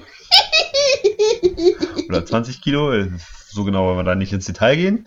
[2.09, 3.11] Oder 20 Kilo, äh,
[3.49, 5.07] so genau wollen wir da nicht ins Detail gehen.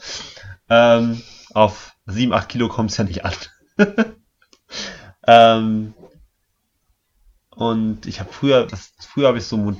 [0.69, 1.21] Ähm,
[1.53, 3.33] auf 7, 8 Kilo kommt es ja nicht an.
[5.27, 5.93] ähm,
[7.49, 9.75] und ich habe früher, das, früher habe ich so,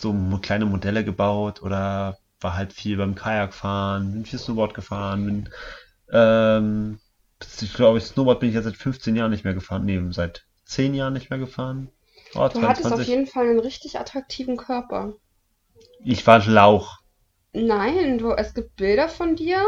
[0.00, 5.48] so kleine Modelle gebaut oder war halt viel beim Kajakfahren, bin viel Snowboard gefahren, bin,
[6.10, 6.98] ähm,
[7.60, 10.94] ich glaube, Snowboard bin ich jetzt seit 15 Jahren nicht mehr gefahren, nee, seit 10
[10.94, 11.90] Jahren nicht mehr gefahren.
[12.34, 12.68] Oh, du 22.
[12.68, 15.14] hattest auf jeden Fall einen richtig attraktiven Körper.
[16.04, 16.98] Ich war ein Lauch.
[17.52, 19.62] Nein, du, es gibt Bilder von dir,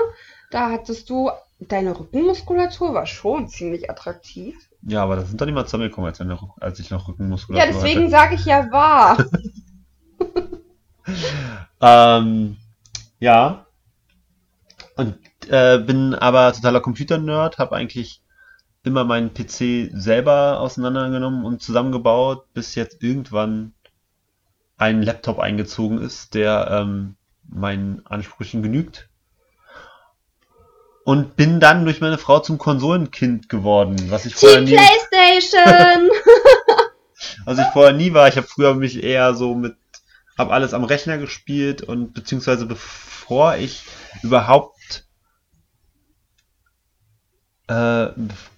[0.50, 4.56] da hattest du, deine Rückenmuskulatur war schon ziemlich attraktiv.
[4.82, 6.20] Ja, aber das sind nicht mal zusammengekommen, als,
[6.60, 7.76] als ich noch Rückenmuskulatur hatte.
[7.76, 9.24] Ja, deswegen sage ich ja wahr.
[11.80, 12.56] ähm,
[13.18, 13.66] ja.
[14.96, 18.22] Und äh, bin aber totaler Computer-Nerd, habe eigentlich
[18.82, 23.72] immer meinen PC selber auseinandergenommen und zusammengebaut, bis jetzt irgendwann
[24.76, 27.16] ein Laptop eingezogen ist, der ähm,
[27.48, 29.08] meinen Ansprüchen genügt.
[31.06, 34.74] Und bin dann durch meine Frau zum Konsolenkind geworden, was ich vorher nie.
[34.74, 36.10] PlayStation!
[37.44, 38.26] was ich vorher nie war.
[38.26, 39.76] Ich habe früher mich eher so mit,
[40.36, 43.84] habe alles am Rechner gespielt und beziehungsweise bevor ich
[44.24, 45.04] überhaupt
[47.68, 48.08] äh,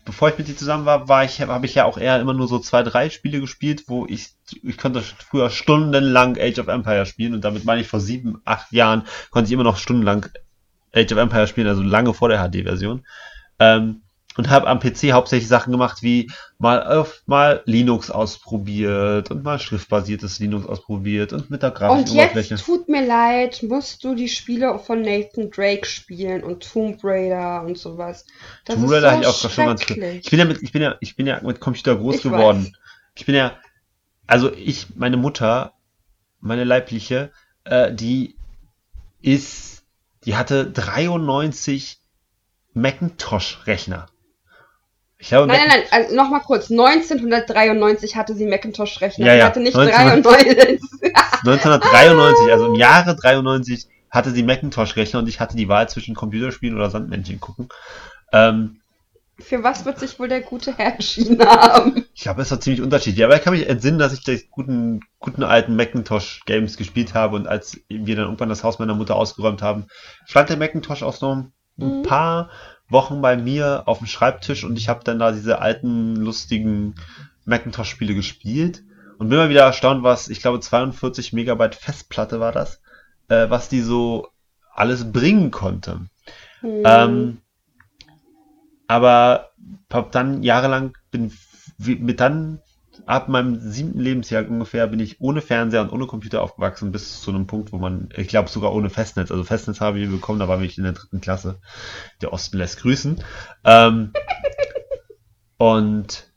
[0.06, 2.48] bevor ich mit dir zusammen war, war ich, habe ich ja auch eher immer nur
[2.48, 4.30] so zwei, drei Spiele gespielt, wo ich,
[4.62, 8.72] ich konnte früher stundenlang Age of Empire spielen und damit meine ich vor sieben, acht
[8.72, 10.26] Jahren konnte ich immer noch stundenlang
[10.98, 13.04] Age of Empire spielen, also lange vor der HD-Version.
[13.58, 14.02] Ähm,
[14.38, 19.58] und habe am PC hauptsächlich Sachen gemacht wie mal auf, mal Linux ausprobiert und mal
[19.58, 22.54] schriftbasiertes Linux ausprobiert und mit der Grafikoberfläche.
[22.54, 27.00] Und jetzt tut mir leid, musst du die Spiele von Nathan Drake spielen und Tomb
[27.02, 28.26] Raider und sowas.
[28.64, 30.82] Das Tomb Raider so habe ich auch schon ganz Ich bin ja mit ich bin
[30.82, 32.66] ja ich bin ja mit Computer groß ich geworden.
[32.66, 32.72] Weiß.
[33.16, 33.58] Ich bin ja
[34.28, 35.72] also ich meine Mutter,
[36.40, 37.32] meine leibliche,
[37.64, 38.37] äh, die
[39.20, 39.77] ist
[40.28, 41.96] die hatte 93
[42.74, 44.08] Macintosh-Rechner.
[45.16, 46.70] Ich habe nein, nein, nein, also nochmal kurz.
[46.70, 49.24] 1993 hatte sie Macintosh-Rechner.
[49.24, 49.46] Ja, ja.
[49.46, 50.82] hatte nicht 93.
[51.46, 56.76] 1993, also im Jahre 93 hatte sie Macintosh-Rechner und ich hatte die Wahl zwischen Computerspielen
[56.76, 57.70] oder Sandmännchen gucken.
[58.30, 58.82] Ähm,
[59.40, 62.05] Für was wird sich wohl der gute Herr entschieden haben?
[62.14, 63.24] Ich glaube, es war ziemlich unterschiedlich.
[63.24, 67.46] Aber ich kann mich entsinnen, dass ich die guten, guten alten Macintosh-Games gespielt habe und
[67.46, 69.87] als wir dann irgendwann das Haus meiner Mutter ausgeräumt haben,
[70.27, 72.03] stand der Macintosh auch noch ein mhm.
[72.03, 72.51] paar
[72.88, 76.96] Wochen bei mir auf dem Schreibtisch und ich habe dann da diese alten, lustigen
[77.44, 78.83] Macintosh-Spiele gespielt
[79.18, 82.81] und bin mal wieder erstaunt, was, ich glaube, 42 Megabyte Festplatte war das,
[83.29, 84.29] äh, was die so
[84.74, 86.01] alles bringen konnte.
[86.62, 86.83] Mhm.
[86.85, 87.38] Ähm,
[88.88, 89.51] aber
[89.92, 91.33] hab dann jahrelang bin
[91.79, 92.61] mit dann
[93.07, 97.31] ab meinem siebten Lebensjahr ungefähr bin ich ohne Fernseher und ohne Computer aufgewachsen, bis zu
[97.31, 100.48] einem Punkt, wo man, ich glaube sogar ohne Festnetz, also Festnetz habe ich bekommen, da
[100.48, 101.61] war ich in der dritten Klasse.
[102.20, 103.22] Der Osten lässt grüßen.
[103.64, 104.12] Ähm,
[105.59, 106.29] und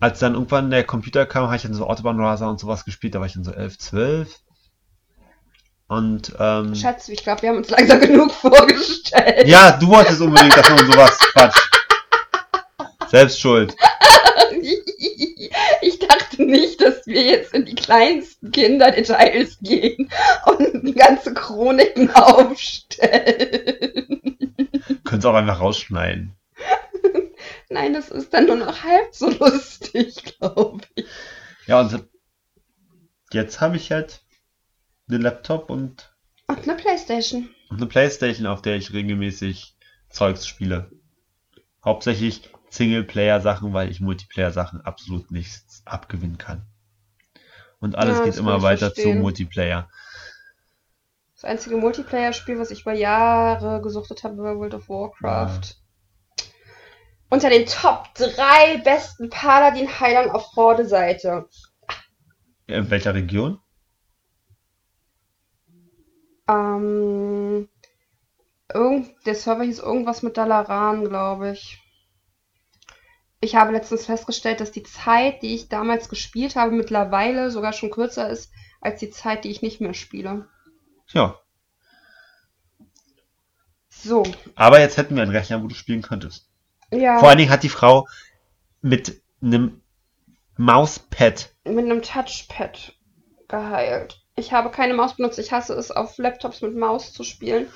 [0.00, 3.20] als dann irgendwann der Computer kam, habe ich dann so Autobahnraser und sowas gespielt, da
[3.20, 4.40] war ich dann so 11, 12.
[5.86, 9.46] Und, ähm, Schatz, ich glaube, wir haben uns langsam genug vorgestellt.
[9.46, 11.69] Ja, du wolltest unbedingt, dass man sowas quatscht.
[13.10, 13.76] Selbst schuld.
[15.82, 20.10] Ich dachte nicht, dass wir jetzt in die kleinsten Kinderdetails gehen
[20.44, 22.90] und ganze Chroniken aufstellen.
[25.04, 26.36] Könnt ihr auch einfach rausschneiden.
[27.70, 31.06] Nein, das ist dann nur noch halb so lustig, glaube ich.
[31.66, 32.04] Ja, und
[33.32, 34.20] jetzt habe ich halt
[35.08, 36.12] einen Laptop und.
[36.48, 37.48] Und eine Playstation.
[37.70, 39.76] Und eine Playstation, auf der ich regelmäßig
[40.10, 40.90] Zeugs spiele.
[41.84, 46.62] Hauptsächlich Singleplayer-Sachen, weil ich Multiplayer-Sachen absolut nichts abgewinnen kann.
[47.80, 49.16] Und alles ja, geht immer weiter verstehen.
[49.16, 49.88] zu Multiplayer.
[51.34, 55.76] Das einzige Multiplayer-Spiel, was ich über Jahre gesuchtet habe, war World of Warcraft.
[56.38, 56.44] Ja.
[57.30, 61.48] Unter den Top 3 besten Paladin-Heilern auf Horde-Seite.
[62.66, 63.58] In welcher Region?
[66.48, 67.68] Ähm,
[68.72, 71.78] irgend, der Server hieß irgendwas mit Dalaran, glaube ich.
[73.42, 77.90] Ich habe letztens festgestellt, dass die Zeit, die ich damals gespielt habe, mittlerweile sogar schon
[77.90, 80.46] kürzer ist als die Zeit, die ich nicht mehr spiele.
[81.08, 81.38] Ja.
[83.88, 84.24] So.
[84.54, 86.50] Aber jetzt hätten wir einen Rechner, wo du spielen könntest.
[86.92, 87.18] Ja.
[87.18, 88.06] Vor allen Dingen hat die Frau
[88.82, 89.80] mit einem
[90.56, 91.50] Mauspad.
[91.64, 92.94] Mit einem Touchpad
[93.48, 94.22] geheilt.
[94.36, 95.38] Ich habe keine Maus benutzt.
[95.38, 97.68] Ich hasse es, auf Laptops mit Maus zu spielen.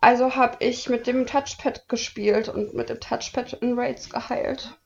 [0.00, 4.79] Also habe ich mit dem Touchpad gespielt und mit dem Touchpad in Raids geheilt.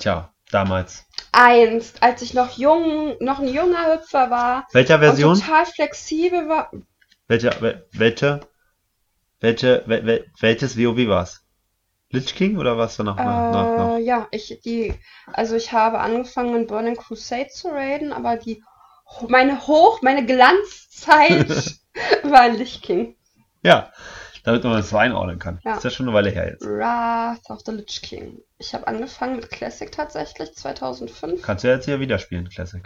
[0.00, 4.66] Tja, damals einst, als ich noch jung, noch ein junger Hüpfer war.
[4.72, 5.32] Welcher Version?
[5.32, 6.70] Und total flexibel war.
[7.28, 7.50] Welche,
[7.92, 8.40] welche,
[9.40, 11.44] welche, wel, welches WoW war's?
[12.12, 13.98] Lich King oder was da noch, äh, noch, noch?
[13.98, 14.94] Ja, ich, die,
[15.32, 18.64] also ich habe angefangen in Burning Crusade zu raiden, aber die,
[19.28, 21.78] meine Hoch, meine Glanzzeit
[22.24, 23.16] war Lich King.
[23.62, 23.92] Ja,
[24.42, 25.60] damit man das so einordnen kann.
[25.62, 25.76] Ja.
[25.76, 26.66] Ist ja schon eine Weile her jetzt.
[26.66, 28.40] Wrath of the Lich King.
[28.60, 31.40] Ich habe angefangen mit Classic tatsächlich, 2005.
[31.40, 32.82] Kannst du jetzt hier wieder spielen, Classic.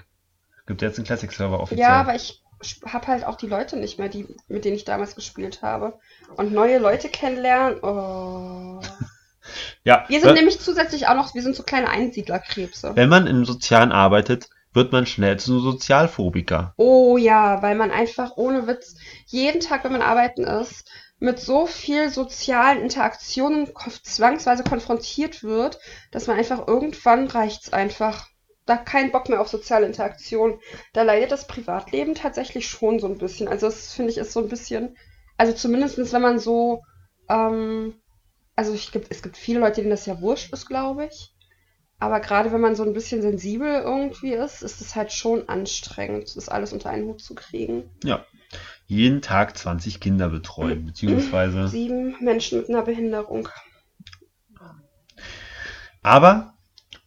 [0.68, 1.80] Gibt jetzt einen Classic-Server offiziell.
[1.80, 2.44] Ja, aber ich
[2.86, 5.98] habe halt auch die Leute nicht mehr, die, mit denen ich damals gespielt habe.
[6.36, 8.80] Und neue Leute kennenlernen, oh.
[9.84, 10.04] ja.
[10.06, 12.92] Wir sind äh, nämlich zusätzlich auch noch, wir sind so kleine Einsiedlerkrebse.
[12.94, 16.74] Wenn man im Sozialen arbeitet, wird man schnell zu einem Sozialphobiker.
[16.76, 18.94] Oh ja, weil man einfach ohne Witz
[19.26, 23.68] jeden Tag, wenn man arbeiten ist, mit so viel sozialen Interaktionen
[24.02, 25.78] zwangsweise konfrontiert wird,
[26.10, 28.28] dass man einfach irgendwann reicht's einfach.
[28.66, 30.58] Da kein Bock mehr auf soziale Interaktion.
[30.94, 33.46] Da leidet das Privatleben tatsächlich schon so ein bisschen.
[33.46, 34.96] Also das finde ich ist so ein bisschen,
[35.36, 36.82] also zumindestens wenn man so,
[37.28, 37.94] ähm,
[38.56, 41.34] also ich es gibt viele Leute, denen das ja wurscht ist, glaube ich.
[41.98, 46.34] Aber gerade wenn man so ein bisschen sensibel irgendwie ist, ist es halt schon anstrengend,
[46.34, 47.90] das alles unter einen Hut zu kriegen.
[48.02, 48.24] Ja
[48.94, 51.68] jeden Tag 20 Kinder betreuen, beziehungsweise.
[51.68, 53.48] Sieben Menschen mit einer Behinderung.
[56.02, 56.54] Aber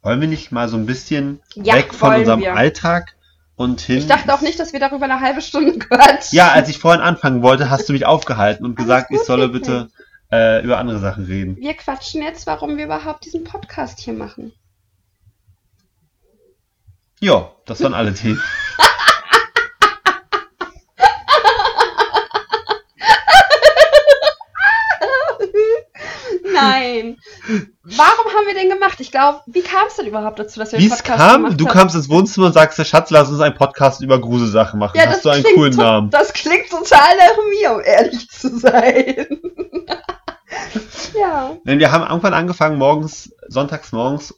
[0.02, 2.56] wollen wir nicht mal so ein bisschen ja, weg von unserem wir.
[2.56, 3.16] Alltag
[3.56, 4.00] und hin.
[4.00, 6.36] Ich dachte auch nicht, dass wir darüber eine halbe Stunde quatschen.
[6.36, 9.90] Ja, als ich vorhin anfangen wollte, hast du mich aufgehalten und gesagt, ich solle bitte
[10.32, 11.58] äh, über andere Sachen reden.
[11.58, 14.54] Wir quatschen jetzt, warum wir überhaupt diesen Podcast hier machen.
[17.20, 18.42] Ja, das waren alle Themen.
[26.62, 27.18] Nein.
[27.84, 29.00] Warum haben wir den gemacht?
[29.00, 31.44] Ich glaube, wie kam es denn überhaupt dazu, dass wir einen Podcast kam?
[31.44, 31.74] gemacht Du haben?
[31.74, 34.98] kamst ins Wohnzimmer und sagst, Schatz, lass uns einen Podcast über Gruselsachen machen.
[34.98, 36.10] Ja, Hast du einen coolen Namen?
[36.10, 39.28] Das klingt total nach mir, um ehrlich zu sein.
[41.20, 41.58] ja.
[41.66, 44.34] Denn wir haben irgendwann angefangen, morgens, sonntags morgens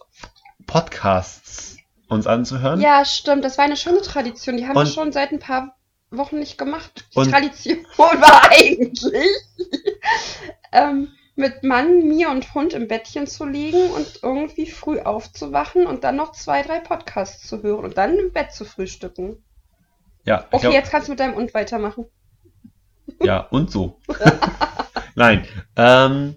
[0.68, 1.78] Podcasts
[2.08, 2.82] uns anzuhören.
[2.82, 3.44] Ja, stimmt.
[3.44, 4.58] Das war eine schöne Tradition.
[4.58, 5.76] Die haben und wir schon seit ein paar
[6.12, 7.06] Wochen nicht gemacht.
[7.16, 9.26] Die Tradition war eigentlich,
[10.72, 16.04] ähm, mit Mann, mir und Hund im Bettchen zu liegen und irgendwie früh aufzuwachen und
[16.04, 19.42] dann noch zwei, drei Podcasts zu hören und dann im Bett zu frühstücken.
[20.26, 20.46] Ja.
[20.52, 22.06] Okay, glaub, jetzt kannst du mit deinem Und weitermachen.
[23.24, 24.00] Ja, und so.
[25.16, 25.48] Nein.
[25.78, 26.36] Ähm,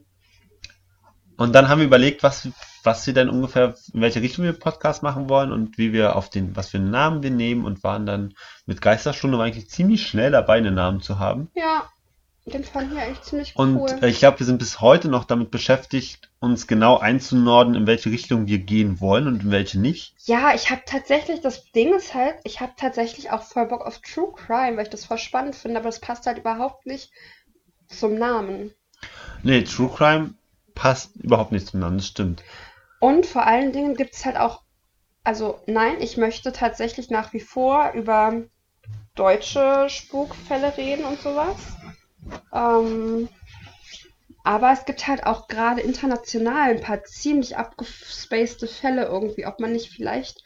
[1.36, 2.48] und dann haben wir überlegt, was,
[2.84, 6.30] was wir denn ungefähr, in welche Richtung wir Podcast machen wollen und wie wir auf
[6.30, 8.34] den, was für einen Namen wir nehmen und waren dann
[8.66, 11.50] mit Geisterstunde eigentlich ziemlich schnell dabei, einen Namen zu haben.
[11.56, 11.88] Ja.
[12.44, 13.78] Den fanden wir eigentlich ziemlich cool.
[13.78, 17.86] Und äh, ich glaube, wir sind bis heute noch damit beschäftigt, uns genau einzunorden, in
[17.86, 20.14] welche Richtung wir gehen wollen und in welche nicht.
[20.24, 24.00] Ja, ich habe tatsächlich, das Ding ist halt, ich habe tatsächlich auch voll Bock auf
[24.00, 27.12] True Crime, weil ich das voll spannend finde, aber das passt halt überhaupt nicht
[27.86, 28.74] zum Namen.
[29.44, 30.34] Nee, True Crime
[30.74, 32.42] passt überhaupt nicht zum Namen, das stimmt.
[32.98, 34.62] Und vor allen Dingen gibt es halt auch,
[35.22, 38.42] also nein, ich möchte tatsächlich nach wie vor über
[39.14, 41.56] deutsche Spukfälle reden und sowas.
[42.52, 43.28] Ähm,
[44.44, 49.72] aber es gibt halt auch gerade international ein paar ziemlich abgespacede Fälle irgendwie, ob man
[49.72, 50.42] nicht vielleicht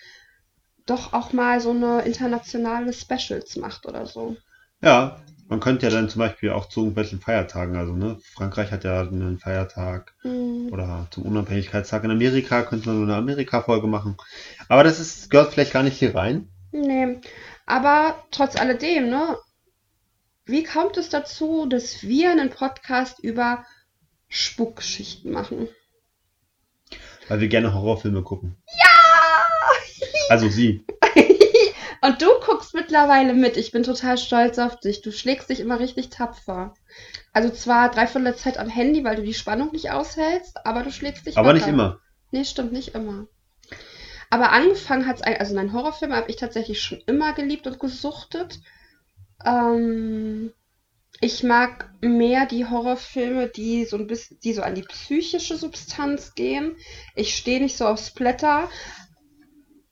[0.84, 4.36] doch auch mal so eine internationale Specials macht oder so.
[4.82, 8.84] Ja, man könnte ja dann zum Beispiel auch zu irgendwelchen Feiertagen, also ne, Frankreich hat
[8.84, 10.68] ja einen Feiertag mhm.
[10.72, 14.16] oder zum Unabhängigkeitstag in Amerika könnte man nur eine Amerika-Folge machen.
[14.68, 16.48] Aber das ist, gehört vielleicht gar nicht hier rein.
[16.72, 17.20] Nee,
[17.64, 19.36] aber trotz alledem, ne,
[20.46, 23.64] wie kommt es dazu, dass wir einen Podcast über
[24.28, 25.68] Spukgeschichten machen?
[27.28, 28.56] Weil wir gerne Horrorfilme gucken.
[28.66, 28.84] Ja!
[30.28, 30.84] Also sie.
[32.02, 33.56] Und du guckst mittlerweile mit.
[33.56, 35.00] Ich bin total stolz auf dich.
[35.00, 36.74] Du schlägst dich immer richtig tapfer.
[37.32, 40.90] Also zwar dreiviertel der Zeit am Handy, weil du die Spannung nicht aushältst, aber du
[40.90, 41.58] schlägst dich Aber weiter.
[41.58, 42.00] nicht immer.
[42.32, 43.28] Nee, stimmt, nicht immer.
[44.30, 48.58] Aber angefangen hat es, also einen Horrorfilm habe ich tatsächlich schon immer geliebt und gesuchtet.
[49.46, 50.52] Ähm,
[51.20, 56.34] ich mag mehr die Horrorfilme, die so ein bisschen, die so an die psychische Substanz
[56.34, 56.76] gehen.
[57.14, 58.68] Ich stehe nicht so auf Splatter.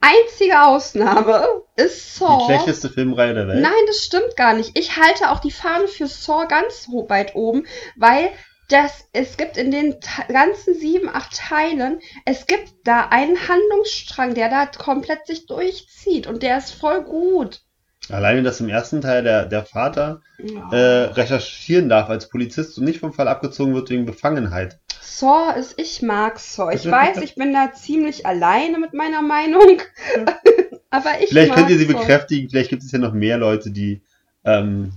[0.01, 2.41] Einzige Ausnahme ist Saw.
[2.41, 3.63] Die schlechteste Filmreihe der Welt.
[3.63, 4.79] Nein, das stimmt gar nicht.
[4.79, 8.31] Ich halte auch die Fahne für Saw ganz weit oben, weil
[8.69, 9.97] das, es gibt in den
[10.29, 16.43] ganzen sieben, acht Teilen, es gibt da einen Handlungsstrang, der da komplett sich durchzieht und
[16.43, 17.63] der ist voll gut.
[18.11, 20.71] Alleine, dass im ersten Teil der, der Vater ja.
[20.71, 24.79] äh, recherchieren darf als Polizist und nicht vom Fall abgezogen wird wegen Befangenheit.
[25.01, 26.75] Saw ist, ich mag Saw.
[26.75, 29.81] Ich weiß, ich bin da ziemlich alleine mit meiner Meinung.
[30.91, 31.95] aber ich Vielleicht könnt ihr sie Saw.
[31.95, 34.03] bekräftigen, vielleicht gibt es ja noch mehr Leute, die
[34.45, 34.93] ähm,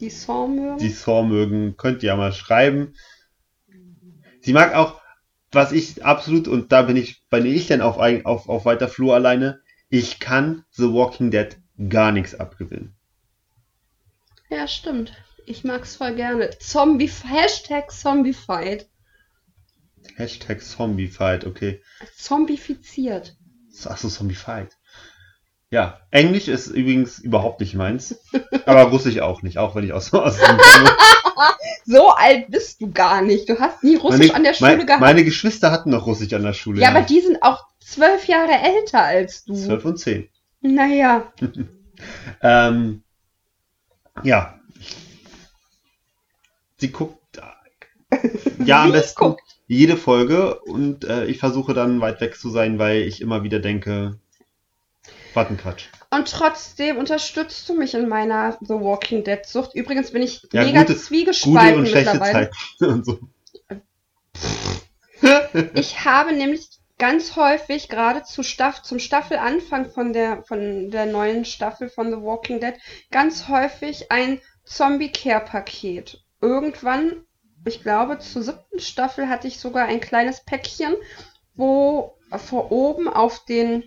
[0.00, 0.78] die Saw mögen.
[0.78, 1.76] Die Saw mögen.
[1.76, 2.94] Könnt ihr ja mal schreiben.
[4.40, 5.00] Sie mag auch,
[5.50, 9.14] was ich absolut, und da bin ich, bin ich denn auf, auf, auf weiter Flur
[9.14, 11.56] alleine, ich kann The Walking Dead
[11.88, 12.94] gar nichts abgewinnen.
[14.50, 15.12] Ja, stimmt.
[15.46, 16.50] Ich mag's voll gerne.
[16.58, 18.88] Zombie, Hashtag Zombiefight.
[20.16, 21.82] Hashtag Zombiefight, okay.
[22.16, 23.36] Zombifiziert.
[23.84, 24.76] Achso, Zombifight.
[25.70, 28.18] Ja, Englisch ist übrigens überhaupt nicht meins.
[28.66, 30.58] aber Russisch auch nicht, auch wenn ich aus, aus dem
[31.84, 33.48] So alt bist du gar nicht.
[33.48, 35.00] Du hast nie Russisch meine, an der Schule mein, gehabt.
[35.00, 36.80] Meine Geschwister hatten noch Russisch an der Schule.
[36.80, 36.96] Ja, ja.
[36.96, 39.54] aber die sind auch zwölf Jahre älter als du.
[39.54, 40.28] Zwölf und zehn.
[40.60, 41.32] Naja.
[42.42, 43.02] ähm,
[44.22, 44.58] ja.
[46.76, 47.18] Sie guckt.
[48.64, 49.42] Ja, am besten guckt.
[49.66, 53.58] jede Folge und äh, ich versuche dann weit weg zu sein, weil ich immer wieder
[53.58, 54.18] denke,
[55.32, 55.84] Quatsch.
[56.10, 59.74] Und trotzdem unterstützt du mich in meiner The Walking Dead Sucht.
[59.74, 62.50] Übrigens bin ich ja, mega gute, zwiegespalten gute und mittlerweile.
[62.80, 63.20] und so.
[65.74, 71.44] ich habe nämlich ganz häufig gerade zu Staff zum Staffelanfang von der von der neuen
[71.44, 72.74] Staffel von The Walking Dead
[73.10, 76.22] ganz häufig ein Zombie Care Paket.
[76.40, 77.24] Irgendwann,
[77.64, 80.94] ich glaube zur siebten Staffel hatte ich sogar ein kleines Päckchen,
[81.54, 83.84] wo vor oben auf den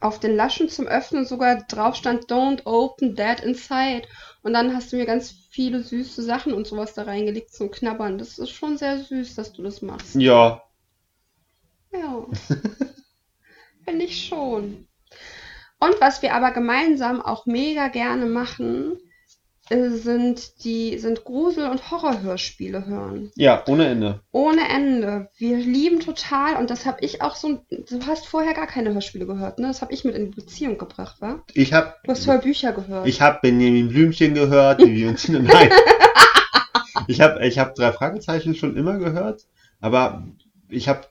[0.00, 4.08] auf den Laschen zum Öffnen sogar drauf stand Don't open that inside.
[4.42, 8.16] Und dann hast du mir ganz viele süße Sachen und sowas da reingelegt zum Knabbern.
[8.16, 10.14] Das ist schon sehr süß, dass du das machst.
[10.14, 10.62] Ja,
[11.92, 12.26] ja.
[13.84, 14.86] Finde ich schon.
[15.78, 18.98] Und was wir aber gemeinsam auch mega gerne machen,
[19.70, 23.30] äh, sind die sind Grusel- und Horrorhörspiele hören.
[23.36, 24.20] Ja, ohne Ende.
[24.32, 25.30] Ohne Ende.
[25.38, 27.64] Wir lieben total und das habe ich auch so.
[27.70, 29.68] Du hast vorher gar keine Hörspiele gehört, ne?
[29.68, 31.42] Das habe ich mit in die Beziehung gebracht, wa?
[31.54, 31.94] Ich habe.
[32.04, 33.06] Du hast Hörbücher gehört.
[33.06, 35.70] Ich habe Benjamin Blümchen gehört, uns nein.
[37.06, 39.46] ich habe ich habe drei Fragezeichen schon immer gehört,
[39.80, 40.26] aber
[40.68, 41.06] ich habe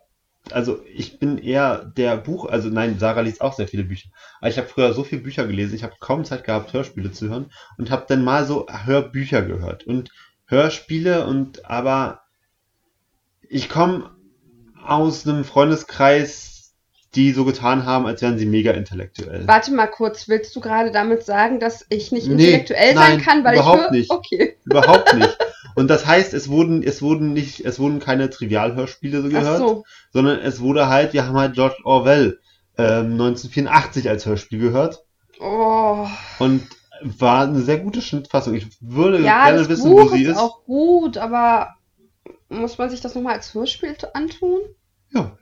[0.53, 4.09] also ich bin eher der Buch, also nein, Sarah liest auch sehr viele Bücher.
[4.39, 7.29] Aber ich habe früher so viele Bücher gelesen, ich habe kaum Zeit gehabt, Hörspiele zu
[7.29, 10.09] hören und habe dann mal so Hörbücher gehört und
[10.45, 12.21] Hörspiele und aber
[13.47, 14.11] ich komme
[14.83, 16.73] aus einem Freundeskreis,
[17.15, 19.47] die so getan haben, als wären sie mega intellektuell.
[19.47, 23.21] Warte mal kurz, willst du gerade damit sagen, dass ich nicht intellektuell nee, nein, sein
[23.21, 23.91] kann, weil überhaupt ich höre?
[23.91, 24.11] nicht.
[24.11, 24.57] Okay.
[24.65, 25.28] Überhaupt nicht.
[25.75, 29.83] Und das heißt, es wurden, es wurden nicht, es wurden keine Trivialhörspiele so gehört, so.
[30.11, 32.39] sondern es wurde halt, wir haben halt George Orwell
[32.77, 35.03] ähm, 1984 als Hörspiel gehört.
[35.39, 36.07] Oh.
[36.39, 36.63] Und
[37.01, 38.53] war eine sehr gute Schnittfassung.
[38.55, 40.31] Ich würde ja, gerne wissen, Buch wo sie ist.
[40.31, 41.75] ist auch gut, aber
[42.49, 44.59] muss man sich das nochmal als Hörspiel antun?
[45.11, 45.37] Ja.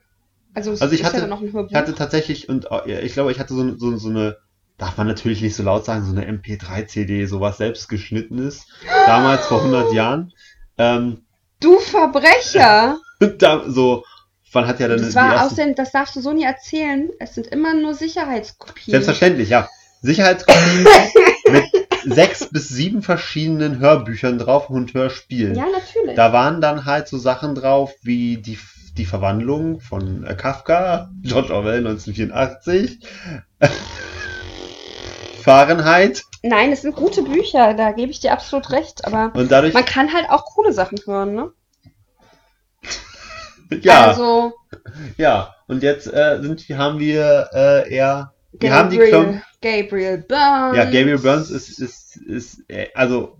[0.53, 3.77] Also, also ich, hatte, ja ich hatte tatsächlich, und äh, ich glaube, ich hatte so,
[3.77, 4.37] so, so eine
[4.77, 8.67] darf man natürlich nicht so laut sagen, so eine MP3-CD, sowas selbst geschnittenes,
[9.05, 10.33] damals vor 100 Jahren.
[10.77, 11.25] Ähm,
[11.59, 12.97] du Verbrecher!
[13.39, 14.03] da, so,
[14.53, 14.99] man hat ja dann.
[14.99, 17.09] Das war aus den, das darfst du so nie erzählen.
[17.19, 18.91] Es sind immer nur Sicherheitskopien.
[18.91, 19.67] Selbstverständlich, ja.
[20.01, 20.87] Sicherheitskopien
[21.51, 21.63] mit
[22.05, 25.55] sechs bis sieben verschiedenen Hörbüchern drauf und Hörspielen.
[25.55, 26.15] Ja, natürlich.
[26.15, 28.57] Da waren dann halt so Sachen drauf wie die,
[28.95, 32.99] die Verwandlung von Kafka, George Orwell 1984.
[35.47, 39.85] Fahrenheit Nein, es sind gute Bücher, da gebe ich dir absolut recht, aber dadurch, man
[39.85, 41.51] kann halt auch coole Sachen hören, ne?
[43.81, 44.07] ja.
[44.07, 44.53] Also,
[45.17, 48.33] ja, und jetzt äh, sind, haben wir äh, eher.
[48.51, 50.77] Wir haben die Klon Gabriel Burns.
[50.77, 53.37] Ja, Gabriel Burns ist, ist, ist, äh, also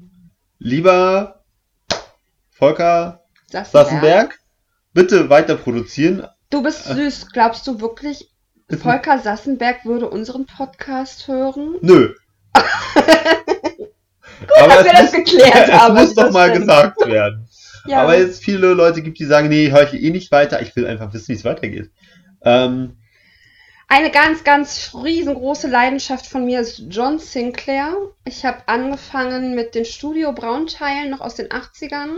[0.60, 1.44] lieber
[2.52, 3.72] Volker Sassenberg.
[3.72, 4.40] Sassenberg,
[4.94, 6.26] bitte weiter produzieren.
[6.50, 6.94] Du bist äh.
[6.96, 7.32] süß.
[7.32, 8.32] Glaubst du wirklich,
[8.76, 11.76] Volker Sassenberg würde unseren Podcast hören?
[11.82, 12.14] Nö.
[14.40, 15.96] Gut, aber dass wir das geklärt haben.
[15.98, 17.48] Es muss doch mal gesagt werden.
[17.86, 18.02] Ja.
[18.02, 20.62] Aber jetzt viele Leute gibt, die sagen, nee, höre ich eh nicht weiter.
[20.62, 21.90] Ich will einfach wissen, wie es weitergeht.
[22.42, 22.98] Ähm,
[23.88, 27.96] eine ganz, ganz riesengroße Leidenschaft von mir ist John Sinclair.
[28.26, 32.18] Ich habe angefangen mit den Studio Braun-Teilen noch aus den 80ern.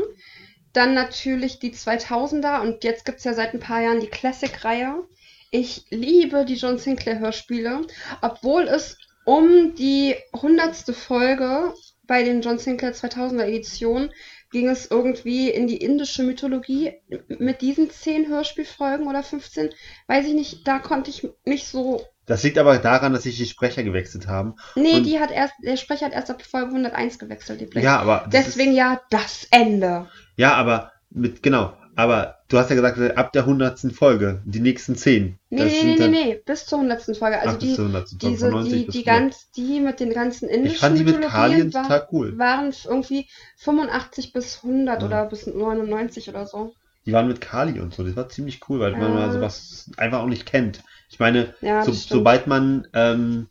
[0.73, 5.03] Dann natürlich die 2000er und jetzt gibt es ja seit ein paar Jahren die Classic-Reihe.
[5.51, 7.81] Ich liebe die John Sinclair-Hörspiele,
[8.21, 11.73] obwohl es um die hundertste Folge
[12.07, 14.11] bei den John Sinclair 2000er Editionen
[14.51, 16.93] ging es irgendwie in die indische Mythologie
[17.27, 19.69] mit diesen zehn Hörspielfolgen oder 15.
[20.07, 22.03] Weiß ich nicht, da konnte ich mich so.
[22.25, 24.55] Das liegt aber daran, dass sich die Sprecher gewechselt haben.
[24.75, 27.85] Nee, die hat erst, der Sprecher hat erst ab Folge 101 gewechselt, die Blake.
[27.85, 28.27] Ja, aber.
[28.31, 30.09] Deswegen ist, ja das Ende.
[30.35, 31.73] Ja, aber mit, genau.
[31.95, 33.93] Aber du hast ja gesagt, ab der 100.
[33.93, 35.37] Folge, die nächsten 10.
[35.49, 37.17] Nee, nee, nee, nee, nee, bis zur 100.
[37.17, 37.39] Folge.
[37.39, 38.21] Also Ach, die, 100.
[38.21, 42.07] diese, die, die, ganz, die mit den ganzen indischen Ich fand die mit Kalien total
[42.11, 42.37] cool.
[42.37, 43.27] Waren irgendwie
[43.57, 45.07] 85 bis 100 ja.
[45.07, 46.73] oder bis 99 oder so.
[47.05, 48.03] Die waren mit Kali und so.
[48.03, 48.97] Das war ziemlich cool, weil ja.
[48.97, 50.83] man mal sowas einfach auch nicht kennt.
[51.09, 53.47] Ich meine, ja, so, sobald man ähm,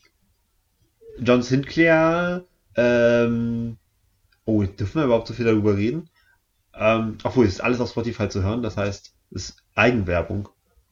[1.19, 2.45] John Sinclair,
[2.77, 3.79] ähm,
[4.45, 6.09] oh, dürfen wir überhaupt so viel darüber reden?
[6.79, 10.49] Ähm, obwohl, es ist alles auf Spotify zu hören, das heißt, es ist Eigenwerbung.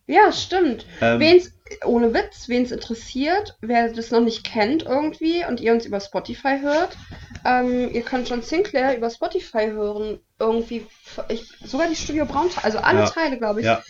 [0.07, 0.87] Ja, stimmt.
[1.01, 1.53] Ähm, wen's,
[1.85, 6.01] ohne Witz, wen es interessiert, wer das noch nicht kennt irgendwie und ihr uns über
[6.01, 6.97] Spotify hört,
[7.45, 10.21] ähm, ihr könnt schon Sinclair über Spotify hören.
[10.39, 10.87] Irgendwie,
[11.29, 13.67] ich, sogar die Studio Braun, also alle ja, Teile, glaube ich.
[13.67, 13.83] Ja.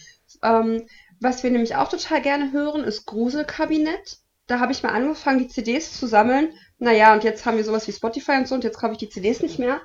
[0.43, 0.87] Ähm,
[1.21, 4.19] was wir nämlich auch total gerne hören, ist Gruselkabinett.
[4.47, 6.51] Da habe ich mal angefangen, die CDs zu sammeln.
[6.79, 9.09] Naja, und jetzt haben wir sowas wie Spotify und so und jetzt kaufe ich die
[9.09, 9.81] CDs nicht mehr.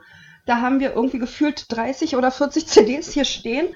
[0.46, 3.74] Da haben wir irgendwie gefühlt 30 oder 40 CDs hier stehen.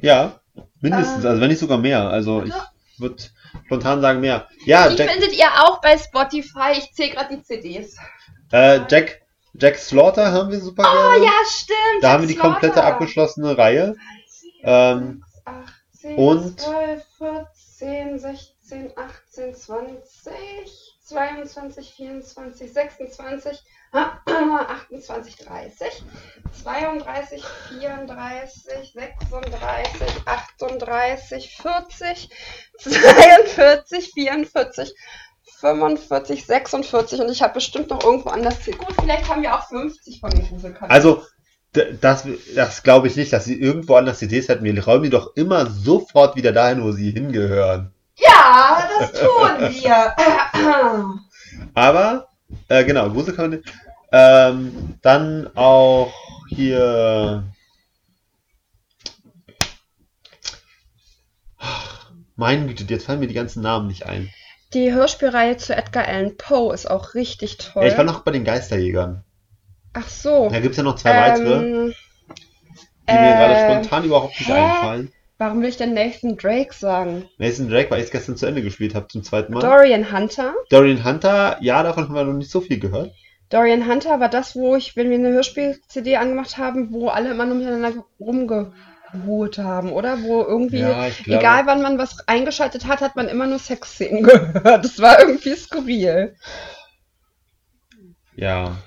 [0.00, 0.40] Ja,
[0.80, 2.08] mindestens, äh, also wenn nicht sogar mehr.
[2.08, 2.54] Also ich
[2.98, 3.22] würde
[3.66, 4.48] spontan sagen mehr.
[4.64, 6.72] Ja, die Jack, findet ihr auch bei Spotify.
[6.72, 7.96] Ich zähle gerade die CDs.
[8.52, 9.22] Äh, Jack,
[9.54, 11.24] Jack Slaughter haben wir super oh, gerne.
[11.24, 11.78] ja, stimmt.
[12.02, 12.50] Da Jack haben wir die Slaughter.
[12.50, 13.96] komplette abgeschlossene Reihe.
[14.62, 26.02] Ähm, 18, und 12, 14, 16, 18, 20, 22, 24, 26, 28, 30,
[26.64, 32.28] 32, 34, 36, 38, 40,
[32.78, 34.94] 42, 44,
[35.60, 38.56] 45, 46 und ich habe bestimmt noch irgendwo anders.
[38.64, 40.90] Gut, vielleicht haben wir auch 50 von den Gruselkarten.
[40.90, 41.22] Also,
[42.00, 44.64] das, das glaube ich nicht, dass sie irgendwo anders CDs hätten.
[44.64, 47.92] Wir räumen die doch immer sofort wieder dahin, wo sie hingehören.
[48.18, 50.14] Ja, das tun wir.
[51.74, 52.28] Aber,
[52.68, 53.62] äh, genau, Gruselkarten.
[54.12, 56.12] Ähm, dann auch
[56.48, 57.44] hier.
[62.36, 64.30] Mein Güte, jetzt fallen mir die ganzen Namen nicht ein.
[64.74, 67.84] Die Hörspielreihe zu Edgar Allan Poe ist auch richtig toll.
[67.84, 69.24] Ja, ich war noch bei den Geisterjägern.
[69.94, 70.50] Ach so.
[70.50, 71.60] Da gibt es ja noch zwei ähm, weitere,
[73.08, 74.52] die äh, mir gerade spontan überhaupt nicht hä?
[74.52, 75.12] einfallen.
[75.38, 77.28] Warum will ich denn Nathan Drake sagen?
[77.36, 79.60] Nathan Drake, weil ich es gestern zu Ende gespielt habe zum zweiten Mal.
[79.60, 80.54] Dorian Hunter.
[80.70, 83.12] Dorian Hunter, ja, davon haben wir noch nicht so viel gehört.
[83.50, 87.44] Dorian Hunter war das, wo ich, wenn wir eine Hörspiel-CD angemacht haben, wo alle immer
[87.44, 90.22] nur miteinander rumgeruht haben, oder?
[90.22, 94.84] Wo irgendwie, ja, egal wann man was eingeschaltet hat, hat man immer nur Sexszenen gehört.
[94.84, 96.34] Das war irgendwie skurril.
[98.34, 98.78] Ja.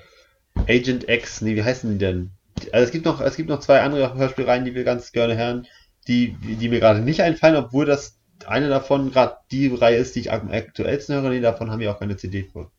[0.68, 2.30] Agent X, nee, wie heißen die denn?
[2.72, 5.66] Also es gibt noch, es gibt noch zwei andere Hörspielreihen, die wir ganz gerne hören,
[6.10, 10.20] die, die mir gerade nicht einfallen, obwohl das eine davon gerade die Reihe ist, die
[10.20, 11.30] ich am aktuellsten höre.
[11.30, 12.70] Nee, davon haben wir auch keine CD von.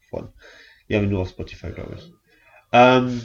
[0.89, 2.11] Die haben wir nur auf Spotify, glaube ich.
[2.73, 3.21] Ähm,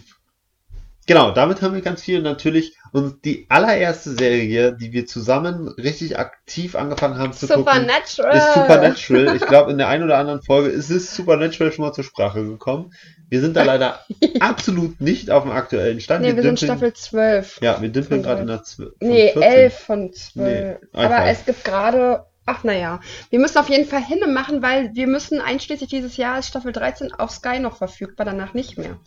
[1.06, 2.76] genau, damit haben wir ganz viel natürlich.
[2.92, 8.32] Und die allererste Serie, die wir zusammen richtig aktiv angefangen haben zu Supernatural.
[8.32, 9.36] gucken, ist Supernatural.
[9.36, 12.44] Ich glaube, in der einen oder anderen Folge ist es Supernatural schon mal zur Sprache
[12.44, 12.92] gekommen.
[13.28, 14.00] Wir sind da leider
[14.40, 16.22] absolut nicht auf dem aktuellen Stand.
[16.22, 17.60] Nee, wir, wir sind Staffel 12.
[17.60, 18.92] Ja, wir dümpeln gerade in der 12.
[19.00, 19.42] Nee, 14.
[19.42, 20.34] 11 von 12.
[20.34, 23.00] Nee, Aber es gibt gerade Ach naja,
[23.30, 27.12] wir müssen auf jeden Fall Hinne machen, weil wir müssen einschließlich dieses Jahres Staffel 13
[27.12, 29.00] auf Sky noch verfügbar, danach nicht mehr.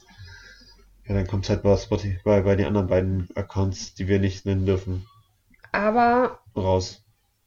[1.10, 4.46] Ja, dann kommt es halt bei Spotify, bei, den anderen beiden Accounts, die wir nicht
[4.46, 5.08] nennen dürfen.
[5.72, 6.40] Aber.
[6.56, 7.04] Raus.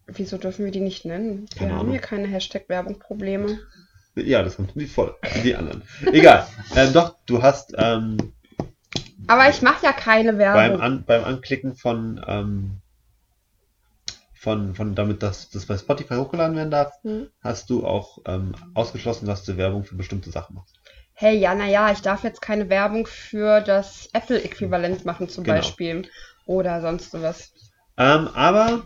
[0.08, 1.46] Wieso dürfen wir die nicht nennen?
[1.52, 1.92] Wir keine haben Ahnung.
[1.92, 3.60] hier keine Hashtag-Werbung-Probleme.
[4.16, 5.14] Ja, das haben die voll.
[5.44, 5.82] Die anderen.
[6.06, 6.46] Egal.
[6.74, 7.72] Ähm, doch, du hast.
[7.78, 8.32] Ähm,
[9.28, 10.78] Aber ich mache ja keine Werbung.
[10.78, 12.80] Beim, An beim Anklicken von, ähm,
[14.34, 17.28] von, von, damit das, das bei Spotify hochgeladen werden darf, hm.
[17.40, 20.81] hast du auch ähm, ausgeschlossen, dass du Werbung für bestimmte Sachen machst.
[21.22, 25.58] Hey, ja, naja, ich darf jetzt keine Werbung für das Apple-Äquivalent machen, zum genau.
[25.58, 26.08] Beispiel.
[26.46, 27.52] Oder sonst sowas.
[27.96, 28.82] Ähm, aber,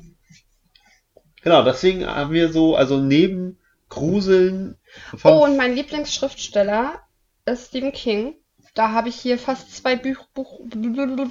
[1.40, 3.58] genau, deswegen haben wir so, also neben
[3.88, 4.76] Gruseln.
[5.24, 7.00] oh, und mein Lieblingsschriftsteller
[7.46, 8.34] ist Stephen King.
[8.74, 10.60] Da habe ich hier fast zwei Buch, Buch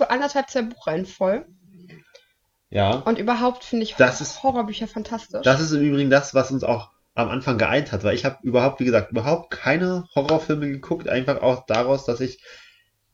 [0.09, 1.45] anderthalb zwei Buchreihen voll.
[2.71, 2.95] Ja.
[2.95, 5.43] Und überhaupt finde ich das ist, Horrorbücher fantastisch.
[5.43, 8.37] Das ist im Übrigen das, was uns auch am Anfang geeint hat, weil ich habe
[8.43, 12.39] überhaupt, wie gesagt, überhaupt keine Horrorfilme geguckt, einfach auch daraus, dass ich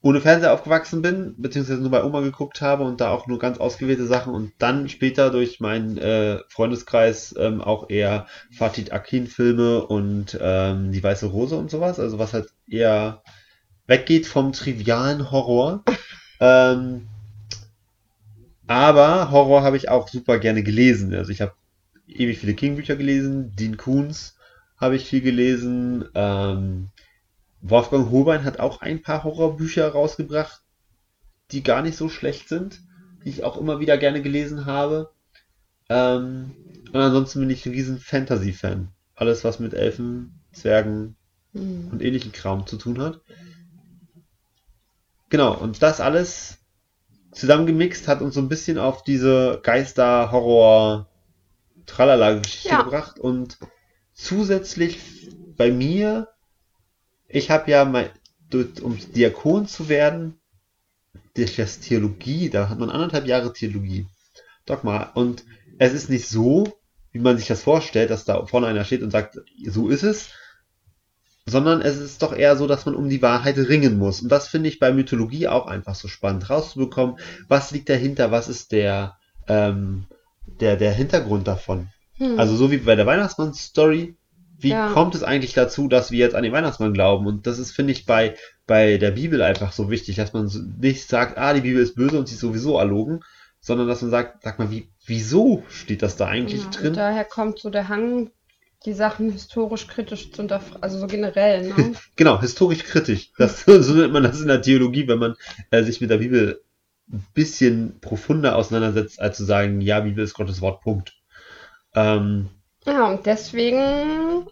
[0.03, 3.59] ohne Fernseher aufgewachsen bin, beziehungsweise nur bei Oma geguckt habe und da auch nur ganz
[3.59, 9.85] ausgewählte Sachen und dann später durch meinen äh, Freundeskreis ähm, auch eher Fatih Akin Filme
[9.85, 13.21] und ähm, Die Weiße Rose und sowas, also was halt eher
[13.85, 15.83] weggeht vom trivialen Horror.
[16.39, 17.07] ähm,
[18.65, 21.13] aber Horror habe ich auch super gerne gelesen.
[21.13, 21.53] Also ich habe
[22.19, 24.35] ewig viele King-Bücher gelesen, Dean Koons
[24.77, 26.89] habe ich viel gelesen, ähm,
[27.61, 30.61] Wolfgang Holbein hat auch ein paar Horrorbücher rausgebracht,
[31.51, 32.81] die gar nicht so schlecht sind,
[33.23, 35.11] die ich auch immer wieder gerne gelesen habe.
[35.89, 36.55] Ähm,
[36.91, 38.89] und ansonsten bin ich ein riesen Fantasy-Fan.
[39.15, 41.15] Alles, was mit Elfen, Zwergen
[41.53, 41.89] mhm.
[41.91, 43.21] und ähnlichen Kram zu tun hat.
[45.29, 46.57] Genau, und das alles
[47.31, 49.61] zusammengemixt hat uns so ein bisschen auf diese
[51.85, 52.81] Geister-Horror-Tralala-Geschichte ja.
[52.81, 53.57] gebracht und
[54.13, 54.99] zusätzlich
[55.57, 56.27] bei mir
[57.33, 58.11] ich habe ja mal,
[58.81, 60.37] um Diakon zu werden,
[61.33, 64.07] durch das Theologie, da hat man anderthalb Jahre Theologie.
[64.65, 65.11] Dogma.
[65.13, 65.45] Und
[65.79, 66.77] es ist nicht so,
[67.11, 70.29] wie man sich das vorstellt, dass da vorne einer steht und sagt, so ist es,
[71.45, 74.21] sondern es ist doch eher so, dass man um die Wahrheit ringen muss.
[74.21, 77.17] Und das finde ich bei Mythologie auch einfach so spannend, rauszubekommen,
[77.47, 79.17] was liegt dahinter, was ist der,
[79.47, 80.05] ähm,
[80.45, 81.89] der, der Hintergrund davon.
[82.13, 82.39] Hm.
[82.39, 84.15] Also so wie bei der Weihnachtsmann-Story
[84.61, 84.91] wie ja.
[84.91, 87.25] kommt es eigentlich dazu, dass wir jetzt an den Weihnachtsmann glauben?
[87.25, 88.35] Und das ist, finde ich, bei,
[88.67, 92.19] bei der Bibel einfach so wichtig, dass man nicht sagt, ah, die Bibel ist böse
[92.19, 93.23] und sie ist sowieso erlogen,
[93.59, 96.93] sondern dass man sagt, sag mal, wie, wieso steht das da eigentlich ja, drin?
[96.93, 98.29] daher kommt so der Hang,
[98.85, 101.93] die Sachen historisch kritisch zu unterfragen, also so generell, ne?
[102.15, 103.31] genau, historisch kritisch.
[103.37, 105.35] Das, so nennt man das in der Theologie, wenn man
[105.71, 106.61] äh, sich mit der Bibel
[107.11, 111.13] ein bisschen profunder auseinandersetzt, als zu sagen, ja, Bibel ist Gottes Wort, Punkt.
[111.93, 112.49] Ähm,
[112.85, 114.47] ja, und deswegen,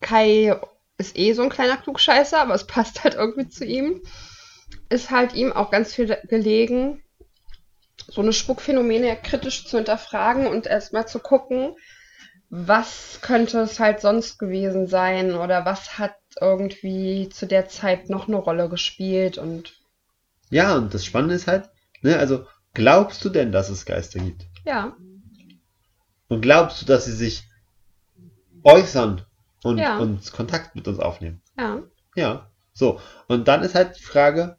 [0.00, 0.56] Kai
[0.98, 4.02] ist eh so ein kleiner Klugscheißer, aber es passt halt irgendwie zu ihm,
[4.90, 7.02] ist halt ihm auch ganz viel gelegen,
[8.06, 11.74] so eine Spuckphänomene kritisch zu hinterfragen und erstmal zu gucken,
[12.50, 18.28] was könnte es halt sonst gewesen sein oder was hat irgendwie zu der Zeit noch
[18.28, 19.74] eine Rolle gespielt und.
[20.50, 21.68] Ja, und das Spannende ist halt,
[22.02, 24.46] ne, also glaubst du denn, dass es Geister gibt?
[24.64, 24.96] Ja.
[26.28, 27.48] Und glaubst du, dass sie sich
[28.62, 29.24] äußern
[29.62, 29.98] und, ja.
[29.98, 31.40] und Kontakt mit uns aufnehmen.
[31.58, 31.82] Ja.
[32.14, 32.50] Ja.
[32.72, 33.00] So.
[33.26, 34.56] Und dann ist halt die Frage,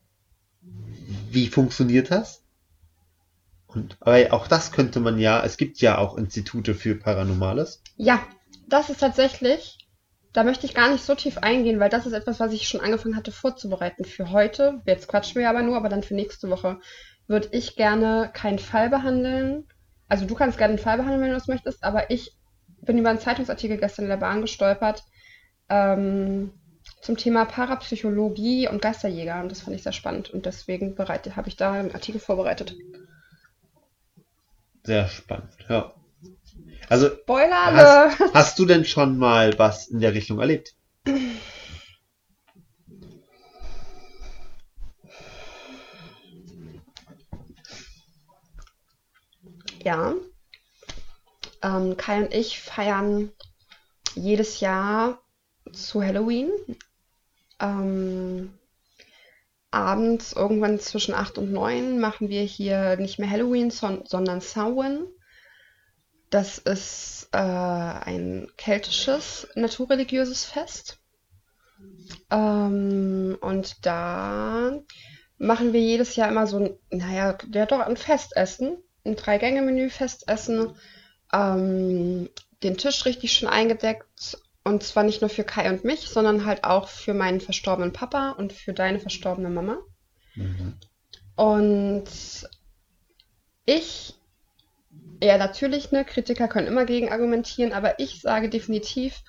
[1.32, 2.44] wie funktioniert das?
[3.68, 7.82] Und aber auch das könnte man ja, es gibt ja auch Institute für Paranormales.
[7.98, 8.20] Ja,
[8.68, 9.88] das ist tatsächlich,
[10.34, 12.82] da möchte ich gar nicht so tief eingehen, weil das ist etwas, was ich schon
[12.82, 14.82] angefangen hatte vorzubereiten für heute.
[14.86, 16.80] Jetzt quatschen wir aber nur, aber dann für nächste Woche
[17.30, 19.66] würde ich gerne keinen Fall behandeln.
[20.10, 22.36] Also du kannst gerne einen Fall behandeln, wenn du das möchtest, aber ich
[22.82, 25.04] bin über einen Zeitungsartikel gestern in der Bahn gestolpert
[25.70, 26.52] ähm,
[27.02, 29.42] zum Thema Parapsychologie und Geisterjäger.
[29.42, 30.32] Und das fand ich sehr spannend.
[30.32, 32.76] Und deswegen habe ich da einen Artikel vorbereitet.
[34.84, 35.94] Sehr spannend, ja.
[36.88, 38.16] Also, Spoiler!
[38.18, 40.74] Hast, hast du denn schon mal was in der Richtung erlebt?
[49.82, 50.14] Ja,
[51.62, 53.32] ähm, Kai und ich feiern
[54.16, 55.22] jedes Jahr
[55.72, 56.52] zu Halloween.
[57.60, 58.54] Ähm,
[59.72, 65.06] abends, irgendwann zwischen 8 und 9, machen wir hier nicht mehr Halloween, son sondern Samhain.
[66.30, 71.00] Das ist äh, ein keltisches, naturreligiöses Fest.
[72.30, 74.74] Ähm, und da
[75.38, 78.78] machen wir jedes Jahr immer so ein, naja, ja doch ein Festessen,
[79.10, 80.76] ein Drei-Gänge-Menü Festessen
[81.34, 82.30] ähm,
[82.64, 84.38] den Tisch richtig schön eingedeckt.
[84.64, 88.32] Und zwar nicht nur für Kai und mich, sondern halt auch für meinen verstorbenen Papa
[88.32, 89.78] und für deine verstorbene Mama.
[90.36, 90.76] Mhm.
[91.36, 92.10] Und
[93.66, 94.16] ich,
[95.24, 99.24] ja natürlich, ne, Kritiker können immer gegen argumentieren, aber ich sage definitiv,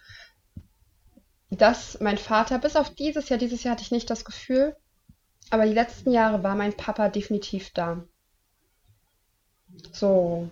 [1.50, 4.76] dass mein Vater, bis auf dieses Jahr, dieses Jahr hatte ich nicht das Gefühl,
[5.50, 8.04] aber die letzten Jahre war mein Papa definitiv da.
[9.92, 10.50] So,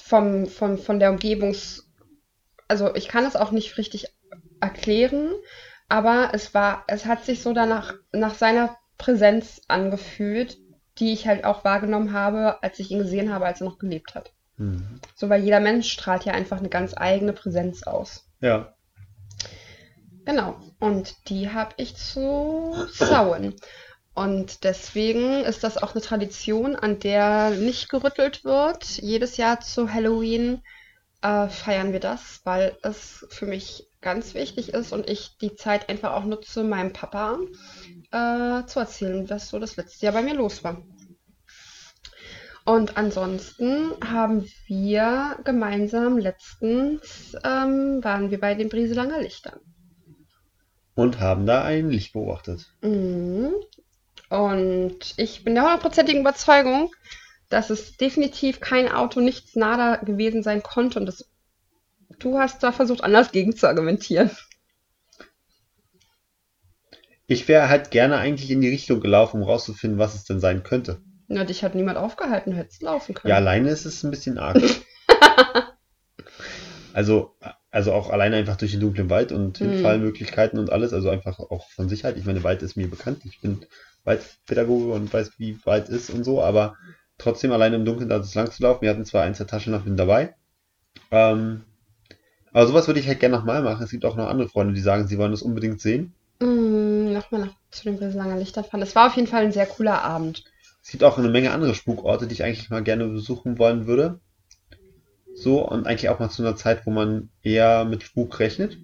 [0.00, 1.84] vom, vom, von der Umgebungs...
[2.66, 4.08] Also ich kann es auch nicht richtig
[4.60, 5.32] erklären,
[5.88, 10.58] aber es war, es hat sich so danach nach seiner Präsenz angefühlt,
[10.98, 14.14] die ich halt auch wahrgenommen habe, als ich ihn gesehen habe, als er noch gelebt
[14.14, 14.32] hat.
[14.56, 15.00] Mhm.
[15.14, 18.28] So, weil jeder Mensch strahlt ja einfach eine ganz eigene Präsenz aus.
[18.40, 18.74] Ja.
[20.24, 20.60] Genau.
[20.78, 23.54] Und die habe ich zu sauen.
[24.18, 28.84] Und deswegen ist das auch eine Tradition, an der nicht gerüttelt wird.
[29.00, 30.60] Jedes Jahr zu Halloween
[31.22, 35.88] äh, feiern wir das, weil es für mich ganz wichtig ist und ich die Zeit
[35.88, 37.38] einfach auch nutze, meinem Papa
[38.10, 40.82] äh, zu erzählen, was so das letzte Jahr bei mir los war.
[42.64, 49.60] Und ansonsten haben wir gemeinsam letztens ähm, waren wir bei den Brieselanger Lichtern.
[50.96, 52.66] Und haben da ein Licht beobachtet.
[52.82, 53.52] Mhm.
[54.28, 56.92] Und ich bin der hundertprozentigen Überzeugung,
[57.48, 61.30] dass es definitiv kein Auto nichts nada gewesen sein konnte und das,
[62.18, 64.30] du hast da versucht, anders gegen zu argumentieren.
[67.26, 70.62] Ich wäre halt gerne eigentlich in die Richtung gelaufen, um rauszufinden, was es denn sein
[70.62, 71.00] könnte.
[71.26, 73.30] Na, dich hat niemand aufgehalten, du hättest laufen können.
[73.30, 74.62] Ja, alleine ist es ein bisschen arg.
[76.94, 77.34] also,
[77.70, 79.72] also auch alleine einfach durch den dunklen Wald und hm.
[79.72, 82.16] Hinfallmöglichkeiten und alles, also einfach auch von Sicherheit.
[82.16, 83.20] Ich meine, Wald ist mir bekannt.
[83.26, 83.66] Ich bin
[84.08, 86.76] Waldpädagoge und weiß, wie Wald ist und so, aber
[87.18, 88.82] trotzdem alleine im Dunkeln da lang zu laufen.
[88.82, 90.34] Wir hatten zwar eins der Taschenlampen dabei.
[91.10, 91.64] Ähm,
[92.52, 93.84] aber sowas würde ich halt gerne nochmal machen.
[93.84, 96.14] Es gibt auch noch andere Freunde, die sagen, sie wollen das unbedingt sehen.
[96.40, 98.80] Mm, nochmal nach, zu den Riesenlanger Lichtern fahren.
[98.80, 100.44] Das war auf jeden Fall ein sehr cooler Abend.
[100.82, 104.20] Es gibt auch eine Menge andere Spukorte, die ich eigentlich mal gerne besuchen wollen würde.
[105.34, 108.78] So, und eigentlich auch mal zu einer Zeit, wo man eher mit Spuk rechnet.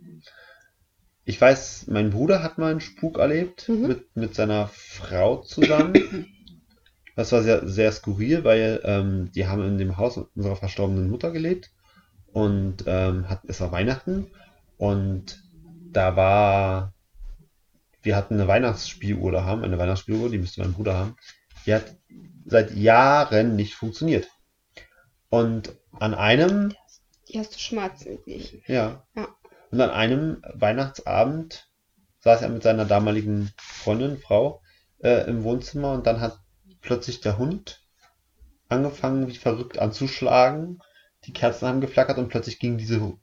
[1.25, 3.89] Ich weiß, mein Bruder hat mal einen Spuk erlebt mhm.
[3.89, 6.27] mit, mit seiner Frau zusammen.
[7.17, 11.31] Das war sehr, sehr skurril, weil ähm, die haben in dem Haus unserer verstorbenen Mutter
[11.31, 11.71] gelebt
[12.33, 14.27] und ähm, hat, es war Weihnachten
[14.77, 15.41] und
[15.93, 16.93] da war,
[18.03, 21.17] wir hatten eine Weihnachtsspieluhr da haben, eine Weihnachtsspieluhr, die müsste mein Bruder haben.
[21.67, 21.97] Die hat
[22.45, 24.29] seit Jahren nicht funktioniert.
[25.31, 26.75] Und an einem.
[27.29, 28.69] Die hast du schmerzen nicht.
[28.69, 29.07] Ja.
[29.17, 29.29] ja.
[29.75, 31.69] Und an einem Weihnachtsabend
[32.21, 34.63] saß er mit seiner damaligen Freundin, Frau,
[35.03, 36.39] äh, im Wohnzimmer und dann hat
[36.81, 37.83] plötzlich der Hund
[38.69, 40.79] angefangen, wie verrückt anzuschlagen.
[41.25, 43.15] Die Kerzen haben geflackert und plötzlich ging diese,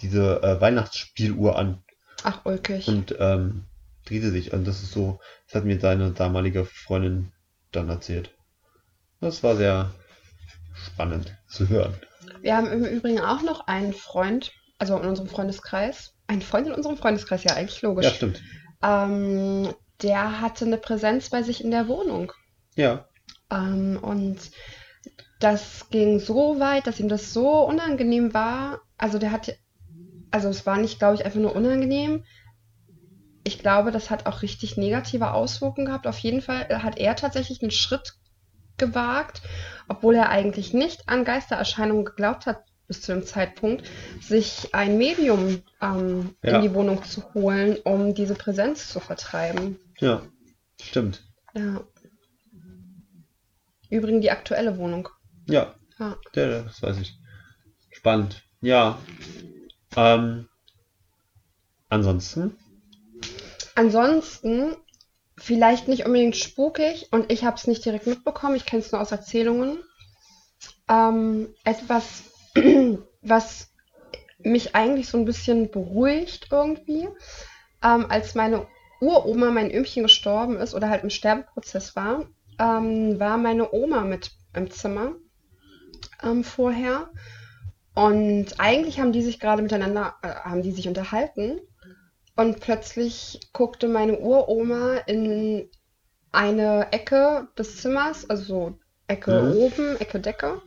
[0.00, 1.82] diese äh, Weihnachtsspieluhr an.
[2.22, 2.86] Ach, ulkig.
[2.86, 3.64] Und ähm,
[4.06, 4.52] drehte sich.
[4.52, 7.32] Und das ist so, das hat mir seine damalige Freundin
[7.72, 8.32] dann erzählt.
[9.20, 9.92] Das war sehr
[10.74, 11.94] spannend zu hören.
[12.40, 16.14] Wir haben im Übrigen auch noch einen Freund, also in unserem Freundeskreis.
[16.26, 18.06] Ein Freund in unserem Freundeskreis, ja, eigentlich logisch.
[18.06, 18.42] Ja, stimmt.
[18.82, 22.32] Ähm, der hatte eine Präsenz bei sich in der Wohnung.
[22.76, 23.08] Ja.
[23.50, 24.38] Ähm, und
[25.40, 28.80] das ging so weit, dass ihm das so unangenehm war.
[28.96, 29.56] Also der hatte,
[30.30, 32.24] also es war nicht, glaube ich, einfach nur unangenehm.
[33.44, 36.06] Ich glaube, das hat auch richtig negative Auswirkungen gehabt.
[36.06, 38.14] Auf jeden Fall hat er tatsächlich einen Schritt
[38.76, 39.42] gewagt,
[39.88, 43.84] obwohl er eigentlich nicht an Geistererscheinungen geglaubt hat bis zu dem Zeitpunkt,
[44.20, 46.56] sich ein Medium ähm, ja.
[46.56, 49.78] in die Wohnung zu holen, um diese Präsenz zu vertreiben.
[50.00, 50.22] Ja,
[50.80, 51.22] stimmt.
[51.54, 51.84] Ja.
[53.90, 55.08] Übrigens die aktuelle Wohnung.
[55.46, 55.74] Ja.
[55.98, 56.16] ja.
[56.34, 57.18] ja das weiß ich.
[57.90, 58.42] Spannend.
[58.60, 58.98] Ja.
[59.96, 60.48] Ähm,
[61.88, 62.56] ansonsten?
[63.74, 64.76] Ansonsten
[65.36, 69.00] vielleicht nicht unbedingt spukig und ich habe es nicht direkt mitbekommen, ich kenne es nur
[69.00, 69.78] aus Erzählungen.
[70.88, 72.24] Ähm, etwas,
[73.22, 73.70] was
[74.38, 77.08] mich eigentlich so ein bisschen beruhigt irgendwie,
[77.82, 78.66] ähm, als meine
[79.00, 82.26] Uroma, mein Ömchen gestorben ist oder halt im Sterbeprozess war,
[82.58, 85.14] ähm, war meine Oma mit im Zimmer
[86.22, 87.10] ähm, vorher.
[87.94, 91.60] Und eigentlich haben die sich gerade miteinander, äh, haben die sich unterhalten.
[92.36, 95.68] Und plötzlich guckte meine Uroma in
[96.30, 98.78] eine Ecke des Zimmers, also so
[99.08, 99.56] Ecke mhm.
[99.56, 100.62] oben, Ecke Decke,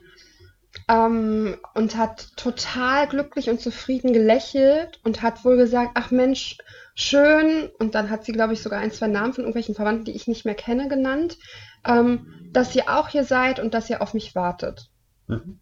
[0.88, 6.58] ähm, und hat total glücklich und zufrieden gelächelt und hat wohl gesagt, ach Mensch,
[6.96, 7.70] schön.
[7.80, 10.28] Und dann hat sie, glaube ich, sogar ein, zwei Namen von irgendwelchen Verwandten, die ich
[10.28, 11.38] nicht mehr kenne, genannt,
[11.86, 14.90] ähm, dass ihr auch hier seid und dass ihr auf mich wartet.
[15.28, 15.60] Mhm.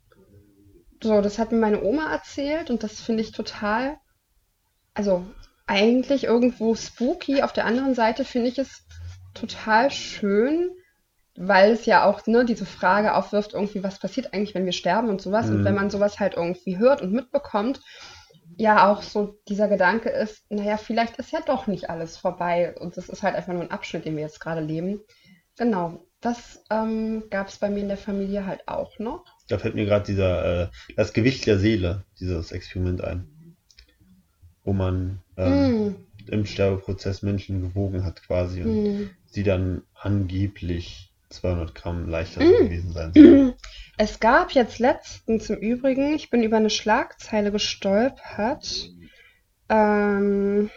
[1.02, 3.98] So, das hat mir meine Oma erzählt und das finde ich total,
[4.94, 5.26] also
[5.66, 7.42] eigentlich irgendwo spooky.
[7.42, 8.86] Auf der anderen Seite finde ich es
[9.34, 10.72] total schön,
[11.42, 15.08] weil es ja auch ne, diese Frage aufwirft, irgendwie, was passiert eigentlich, wenn wir sterben
[15.08, 15.48] und sowas.
[15.48, 15.56] Mhm.
[15.56, 17.80] Und wenn man sowas halt irgendwie hört und mitbekommt,
[18.58, 22.98] ja auch so dieser Gedanke ist, naja, vielleicht ist ja doch nicht alles vorbei und
[22.98, 25.00] das ist halt einfach nur ein Abschnitt, den wir jetzt gerade leben.
[25.58, 29.24] Genau, das ähm, gab es bei mir in der Familie halt auch noch.
[29.48, 30.68] Da fällt mir gerade dieser, äh,
[30.98, 33.56] das Gewicht der Seele, dieses Experiment ein.
[34.66, 35.96] Wo man ähm, mm.
[36.28, 39.10] im Sterbeprozess Menschen gewogen hat quasi und mm.
[39.28, 42.64] sie dann angeblich 200 Gramm leichter mm.
[42.64, 43.54] gewesen sein sollen.
[44.02, 48.94] Es gab jetzt letztens im Übrigen, ich bin über eine Schlagzeile gestolpert.
[49.68, 50.70] Ähm,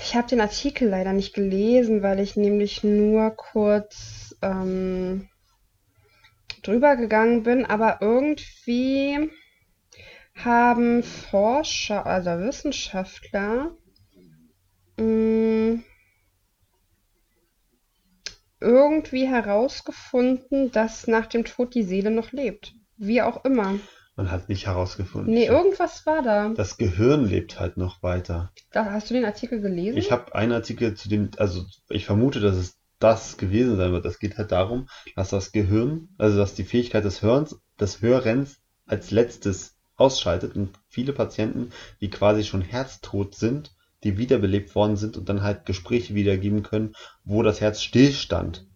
[0.00, 5.28] ich habe den Artikel leider nicht gelesen, weil ich nämlich nur kurz ähm,
[6.62, 9.30] drüber gegangen bin, aber irgendwie
[10.36, 13.76] haben Forscher, also Wissenschaftler,
[14.98, 15.63] mh, mm,
[18.60, 22.74] irgendwie herausgefunden, dass nach dem Tod die Seele noch lebt.
[22.96, 23.74] Wie auch immer.
[24.16, 25.34] Man hat nicht herausgefunden.
[25.34, 26.50] Nee, irgendwas war da.
[26.50, 28.52] Das Gehirn lebt halt noch weiter.
[28.70, 29.98] Da, hast du den Artikel gelesen?
[29.98, 34.06] Ich habe einen Artikel zu dem, also ich vermute, dass es das gewesen sein wird.
[34.06, 38.60] Es geht halt darum, dass das Gehirn, also dass die Fähigkeit des Hörens, des Hörens
[38.86, 43.74] als letztes ausschaltet und viele Patienten, die quasi schon herztot sind,
[44.04, 46.94] die wiederbelebt worden sind und dann halt Gespräche wiedergeben können,
[47.24, 48.66] wo das Herz stillstand.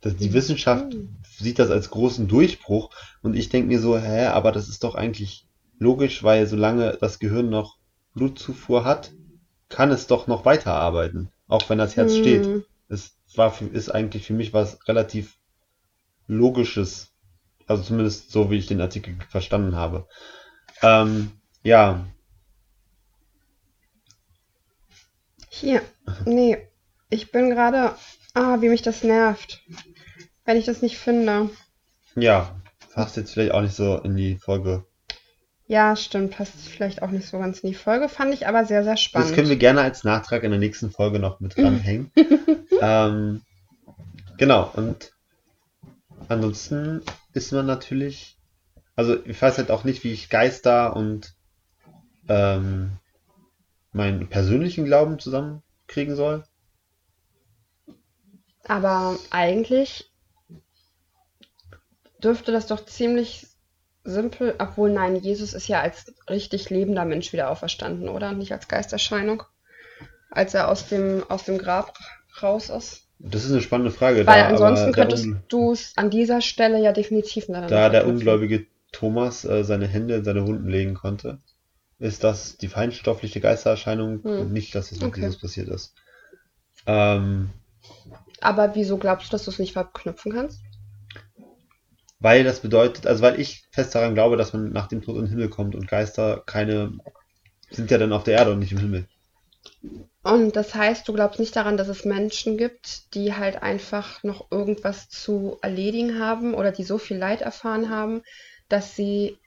[0.00, 0.96] Das, die Wissenschaft
[1.38, 2.90] sieht das als großen Durchbruch
[3.22, 5.46] und ich denke mir so, hä, aber das ist doch eigentlich
[5.78, 7.78] logisch, weil solange das Gehirn noch
[8.14, 9.12] Blutzufuhr hat,
[9.68, 12.20] kann es doch noch weiterarbeiten, auch wenn das Herz hm.
[12.20, 12.64] steht.
[12.88, 15.36] Es war für, ist eigentlich für mich was relativ
[16.26, 17.12] logisches,
[17.66, 20.06] also zumindest so wie ich den Artikel verstanden habe.
[20.82, 22.06] Ähm, ja,
[25.60, 25.82] Hier.
[26.24, 26.58] Nee.
[27.10, 27.94] Ich bin gerade.
[28.34, 29.62] Ah, wie mich das nervt.
[30.44, 31.50] Wenn ich das nicht finde.
[32.14, 32.60] Ja,
[32.94, 34.84] passt jetzt vielleicht auch nicht so in die Folge.
[35.66, 38.84] Ja, stimmt, passt vielleicht auch nicht so ganz in die Folge, fand ich aber sehr,
[38.84, 39.28] sehr spannend.
[39.28, 42.10] Das können wir gerne als Nachtrag in der nächsten Folge noch mit dranhängen.
[42.80, 43.42] ähm,
[44.38, 45.12] genau, und
[46.28, 47.02] ansonsten
[47.34, 48.38] ist man natürlich,
[48.96, 51.34] also ich weiß halt auch nicht, wie ich Geister und
[52.28, 52.92] ähm,
[53.92, 56.44] meinen persönlichen Glauben zusammenkriegen soll.
[58.64, 60.10] Aber eigentlich
[62.22, 63.46] dürfte das doch ziemlich
[64.04, 68.32] simpel, obwohl nein, Jesus ist ja als richtig lebender Mensch wieder auferstanden, oder?
[68.32, 69.42] Nicht als Geisterscheinung,
[70.30, 71.96] als er aus dem, aus dem Grab
[72.42, 73.04] raus ist.
[73.18, 74.26] Das ist eine spannende Frage.
[74.26, 79.44] Weil da, ansonsten könntest du es an dieser Stelle ja definitiv Da der ungläubige Thomas
[79.44, 81.38] äh, seine Hände in seine Wunden legen konnte,
[81.98, 84.40] ist das die feinstoffliche Geistererscheinung hm.
[84.40, 85.22] und nicht, dass es mit okay.
[85.22, 85.94] Jesus passiert ist.
[86.86, 87.50] Ähm,
[88.40, 90.60] Aber wieso glaubst du, dass du es nicht verknüpfen kannst?
[92.20, 95.22] Weil das bedeutet, also weil ich fest daran glaube, dass man nach dem Tod in
[95.22, 96.98] den Himmel kommt und Geister keine
[97.70, 99.06] sind ja dann auf der Erde und nicht im Himmel.
[100.22, 104.50] Und das heißt, du glaubst nicht daran, dass es Menschen gibt, die halt einfach noch
[104.50, 108.22] irgendwas zu erledigen haben oder die so viel Leid erfahren haben,
[108.68, 109.38] dass sie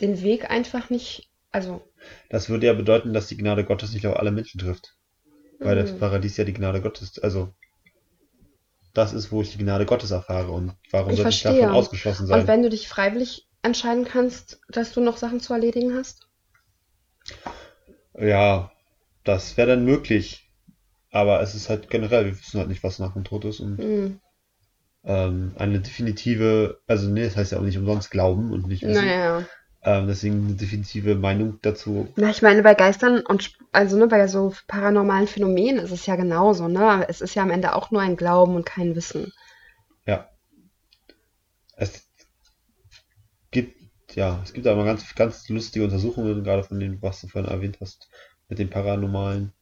[0.00, 1.82] den Weg einfach nicht also.
[2.30, 4.96] Das würde ja bedeuten, dass die Gnade Gottes nicht auf alle Menschen trifft.
[5.58, 5.98] Weil das mhm.
[5.98, 7.54] Paradies ja die Gnade Gottes, also
[8.94, 10.50] das ist, wo ich die Gnade Gottes erfahre.
[10.50, 12.40] Und warum ich sollte ich davon ausgeschlossen sein?
[12.40, 16.26] Und wenn du dich freiwillig entscheiden kannst, dass du noch Sachen zu erledigen hast?
[18.18, 18.72] Ja,
[19.24, 20.50] das wäre dann möglich.
[21.10, 23.60] Aber es ist halt generell, wir wissen halt nicht, was nach dem Tod ist.
[23.60, 24.20] Und mhm.
[25.04, 29.04] ähm, eine definitive, also nee, das heißt ja auch nicht umsonst glauben und nicht wissen.
[29.04, 29.46] Naja.
[29.84, 32.06] Ähm, deswegen eine definitive Meinung dazu.
[32.14, 36.14] Na, ich meine, bei Geistern und also ne, bei so paranormalen Phänomenen ist es ja
[36.14, 37.04] genauso, ne?
[37.08, 39.32] Es ist ja am Ende auch nur ein Glauben und kein Wissen.
[40.06, 40.28] Ja.
[41.76, 42.08] Es
[43.50, 43.76] gibt,
[44.14, 47.78] ja, es gibt aber ganz, ganz lustige Untersuchungen, gerade von dem, was du vorhin erwähnt
[47.80, 48.08] hast,
[48.48, 49.52] mit den Paranormalen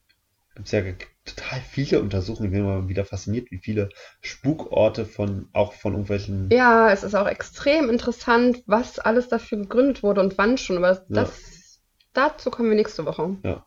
[0.55, 0.83] gibt es ja
[1.25, 2.47] total viele Untersuchungen.
[2.47, 3.89] Ich bin immer wieder fasziniert, wie viele
[4.21, 6.51] Spukorte von auch von irgendwelchen.
[6.51, 10.79] Ja, es ist auch extrem interessant, was alles dafür gegründet wurde und wann schon.
[10.79, 11.81] Aber das,
[12.15, 12.25] ja.
[12.29, 13.37] dazu kommen wir nächste Woche.
[13.45, 13.67] Ja.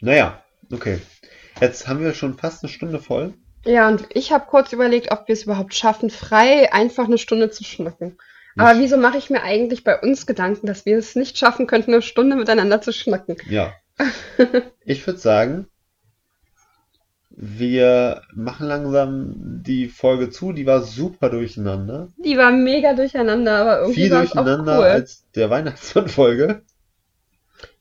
[0.00, 0.42] Naja,
[0.72, 1.00] okay.
[1.60, 3.34] Jetzt haben wir schon fast eine Stunde voll.
[3.64, 7.50] Ja, und ich habe kurz überlegt, ob wir es überhaupt schaffen, frei einfach eine Stunde
[7.50, 8.18] zu schnacken.
[8.56, 11.92] Aber wieso mache ich mir eigentlich bei uns Gedanken, dass wir es nicht schaffen könnten,
[11.92, 13.36] eine Stunde miteinander zu schnacken?
[13.48, 13.72] Ja,
[14.84, 15.66] ich würde sagen,
[17.30, 20.52] wir machen langsam die Folge zu.
[20.52, 22.12] Die war super durcheinander.
[22.16, 24.84] Die war mega durcheinander, aber irgendwie Viel durcheinander cool.
[24.84, 26.62] als der Weihnachtsmann-Folge.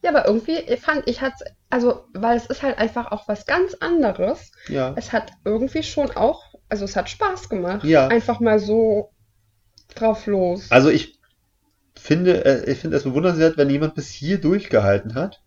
[0.01, 1.34] Ja, aber irgendwie fand ich hat
[1.74, 4.51] also, weil es ist halt einfach auch was ganz anderes.
[4.68, 4.93] Ja.
[4.95, 7.84] Es hat irgendwie schon auch, also es hat Spaß gemacht.
[7.84, 8.09] Ja.
[8.09, 9.11] Einfach mal so
[9.95, 10.70] drauf los.
[10.70, 11.20] Also ich
[11.95, 15.42] finde, äh, ich finde es bewundernswert, wenn jemand bis hier durchgehalten hat.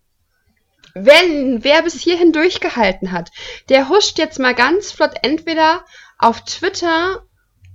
[0.93, 3.31] Wenn, wer bis hierhin durchgehalten hat,
[3.69, 5.83] der huscht jetzt mal ganz flott entweder
[6.17, 7.23] auf Twitter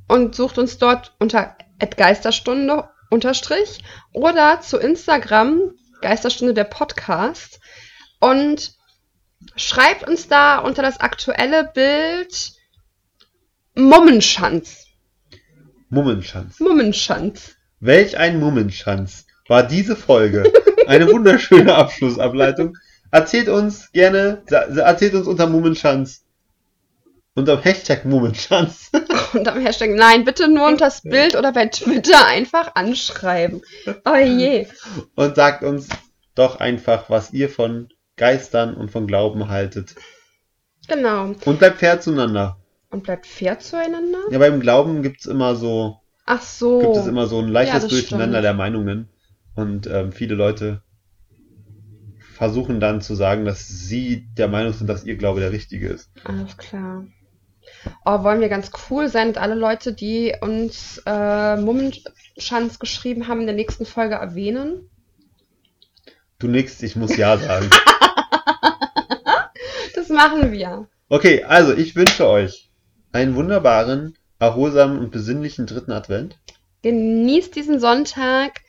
[0.09, 1.57] und sucht uns dort unter
[1.97, 3.83] Geisterstunde unterstrich
[4.13, 7.61] oder zu Instagram Geisterstunde der Podcast
[8.21, 8.73] und
[9.57, 12.53] schreibt uns da unter das aktuelle Bild
[13.75, 14.87] Mummenschanz.
[15.89, 16.61] Mummenschanz.
[16.61, 17.57] Mummenschanz.
[17.81, 20.51] Welch ein Mummenschanz war diese Folge.
[20.87, 22.77] Eine wunderschöne Abschlussableitung.
[23.13, 26.25] Erzählt uns gerne, erzählt uns unter Mummenschanz.
[27.35, 28.91] Unter Hashtag Mummenschanz.
[29.35, 33.61] unter Hashtag, nein, bitte nur unter das Bild oder bei Twitter einfach anschreiben.
[34.07, 34.67] Oh je.
[35.15, 35.91] Und sagt uns
[36.35, 39.95] doch einfach, was ihr von Geistern und von Glauben haltet.
[40.89, 41.35] Genau.
[41.45, 42.59] Und bleibt fair zueinander.
[42.91, 44.21] Und bleibt fair zueinander?
[44.31, 45.99] Ja, beim Glauben gibt es immer so.
[46.25, 46.81] Ach so.
[46.81, 48.45] Gibt es immer so ein leichtes ja, Durcheinander stimmt.
[48.45, 49.09] der Meinungen.
[49.55, 50.83] Und ähm, viele Leute
[52.33, 56.11] versuchen dann zu sagen, dass sie der Meinung sind, dass ihr Glaube der richtige ist.
[56.25, 57.07] Alles klar.
[58.05, 63.41] Oh, wollen wir ganz cool sein und alle Leute, die uns äh, Mummenschanz geschrieben haben,
[63.41, 64.91] in der nächsten Folge erwähnen?
[66.39, 67.71] Du nix, ich muss Ja sagen.
[69.95, 70.89] das machen wir.
[71.09, 72.71] Okay, also ich wünsche euch
[73.13, 76.39] einen wunderbaren, erholsamen und besinnlichen dritten Advent.
[76.83, 78.62] Genießt diesen Sonntag.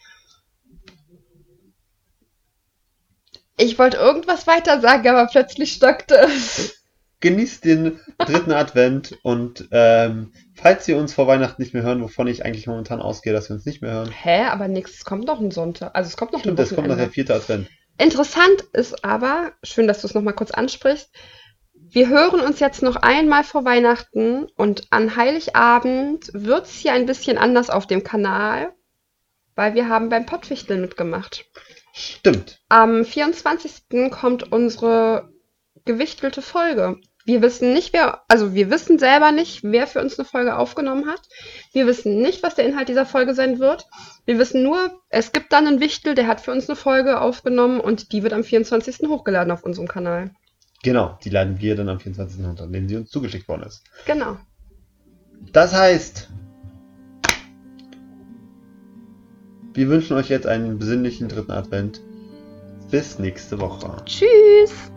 [3.58, 6.80] Ich wollte irgendwas weiter sagen, aber plötzlich stockte es.
[7.20, 12.28] Genießt den dritten Advent und ähm, falls ihr uns vor Weihnachten nicht mehr hören, wovon
[12.28, 14.12] ich eigentlich momentan ausgehe, dass wir uns nicht mehr hören.
[14.12, 15.92] Hä, aber nichts, kommt noch ein Sonntag.
[15.96, 17.70] Also es kommt noch Stimmt, ein es kommt noch der vierte Advent.
[17.98, 21.12] Interessant ist aber, schön, dass du es nochmal kurz ansprichst,
[21.74, 27.06] wir hören uns jetzt noch einmal vor Weihnachten und an Heiligabend wird es hier ein
[27.06, 28.74] bisschen anders auf dem Kanal,
[29.56, 31.46] weil wir haben beim Pottwichteln mitgemacht.
[31.94, 32.60] Stimmt.
[32.70, 34.10] Am 24.
[34.10, 35.30] kommt unsere
[35.86, 36.98] gewichtelte Folge.
[37.26, 41.08] Wir wissen nicht, wer, also wir wissen selber nicht, wer für uns eine Folge aufgenommen
[41.08, 41.22] hat.
[41.72, 43.86] Wir wissen nicht, was der Inhalt dieser Folge sein wird.
[44.26, 47.80] Wir wissen nur, es gibt dann einen Wichtel, der hat für uns eine Folge aufgenommen
[47.80, 49.08] und die wird am 24.
[49.08, 50.32] hochgeladen auf unserem Kanal.
[50.82, 52.44] Genau, die laden wir dann am 24.
[52.44, 53.84] runter, wenn sie uns zugeschickt worden ist.
[54.06, 54.38] Genau.
[55.54, 56.30] Das heißt,
[59.74, 62.02] wir wünschen euch jetzt einen besinnlichen dritten Advent.
[62.92, 64.04] Bis nächste Woche.
[64.06, 64.92] Tschüss.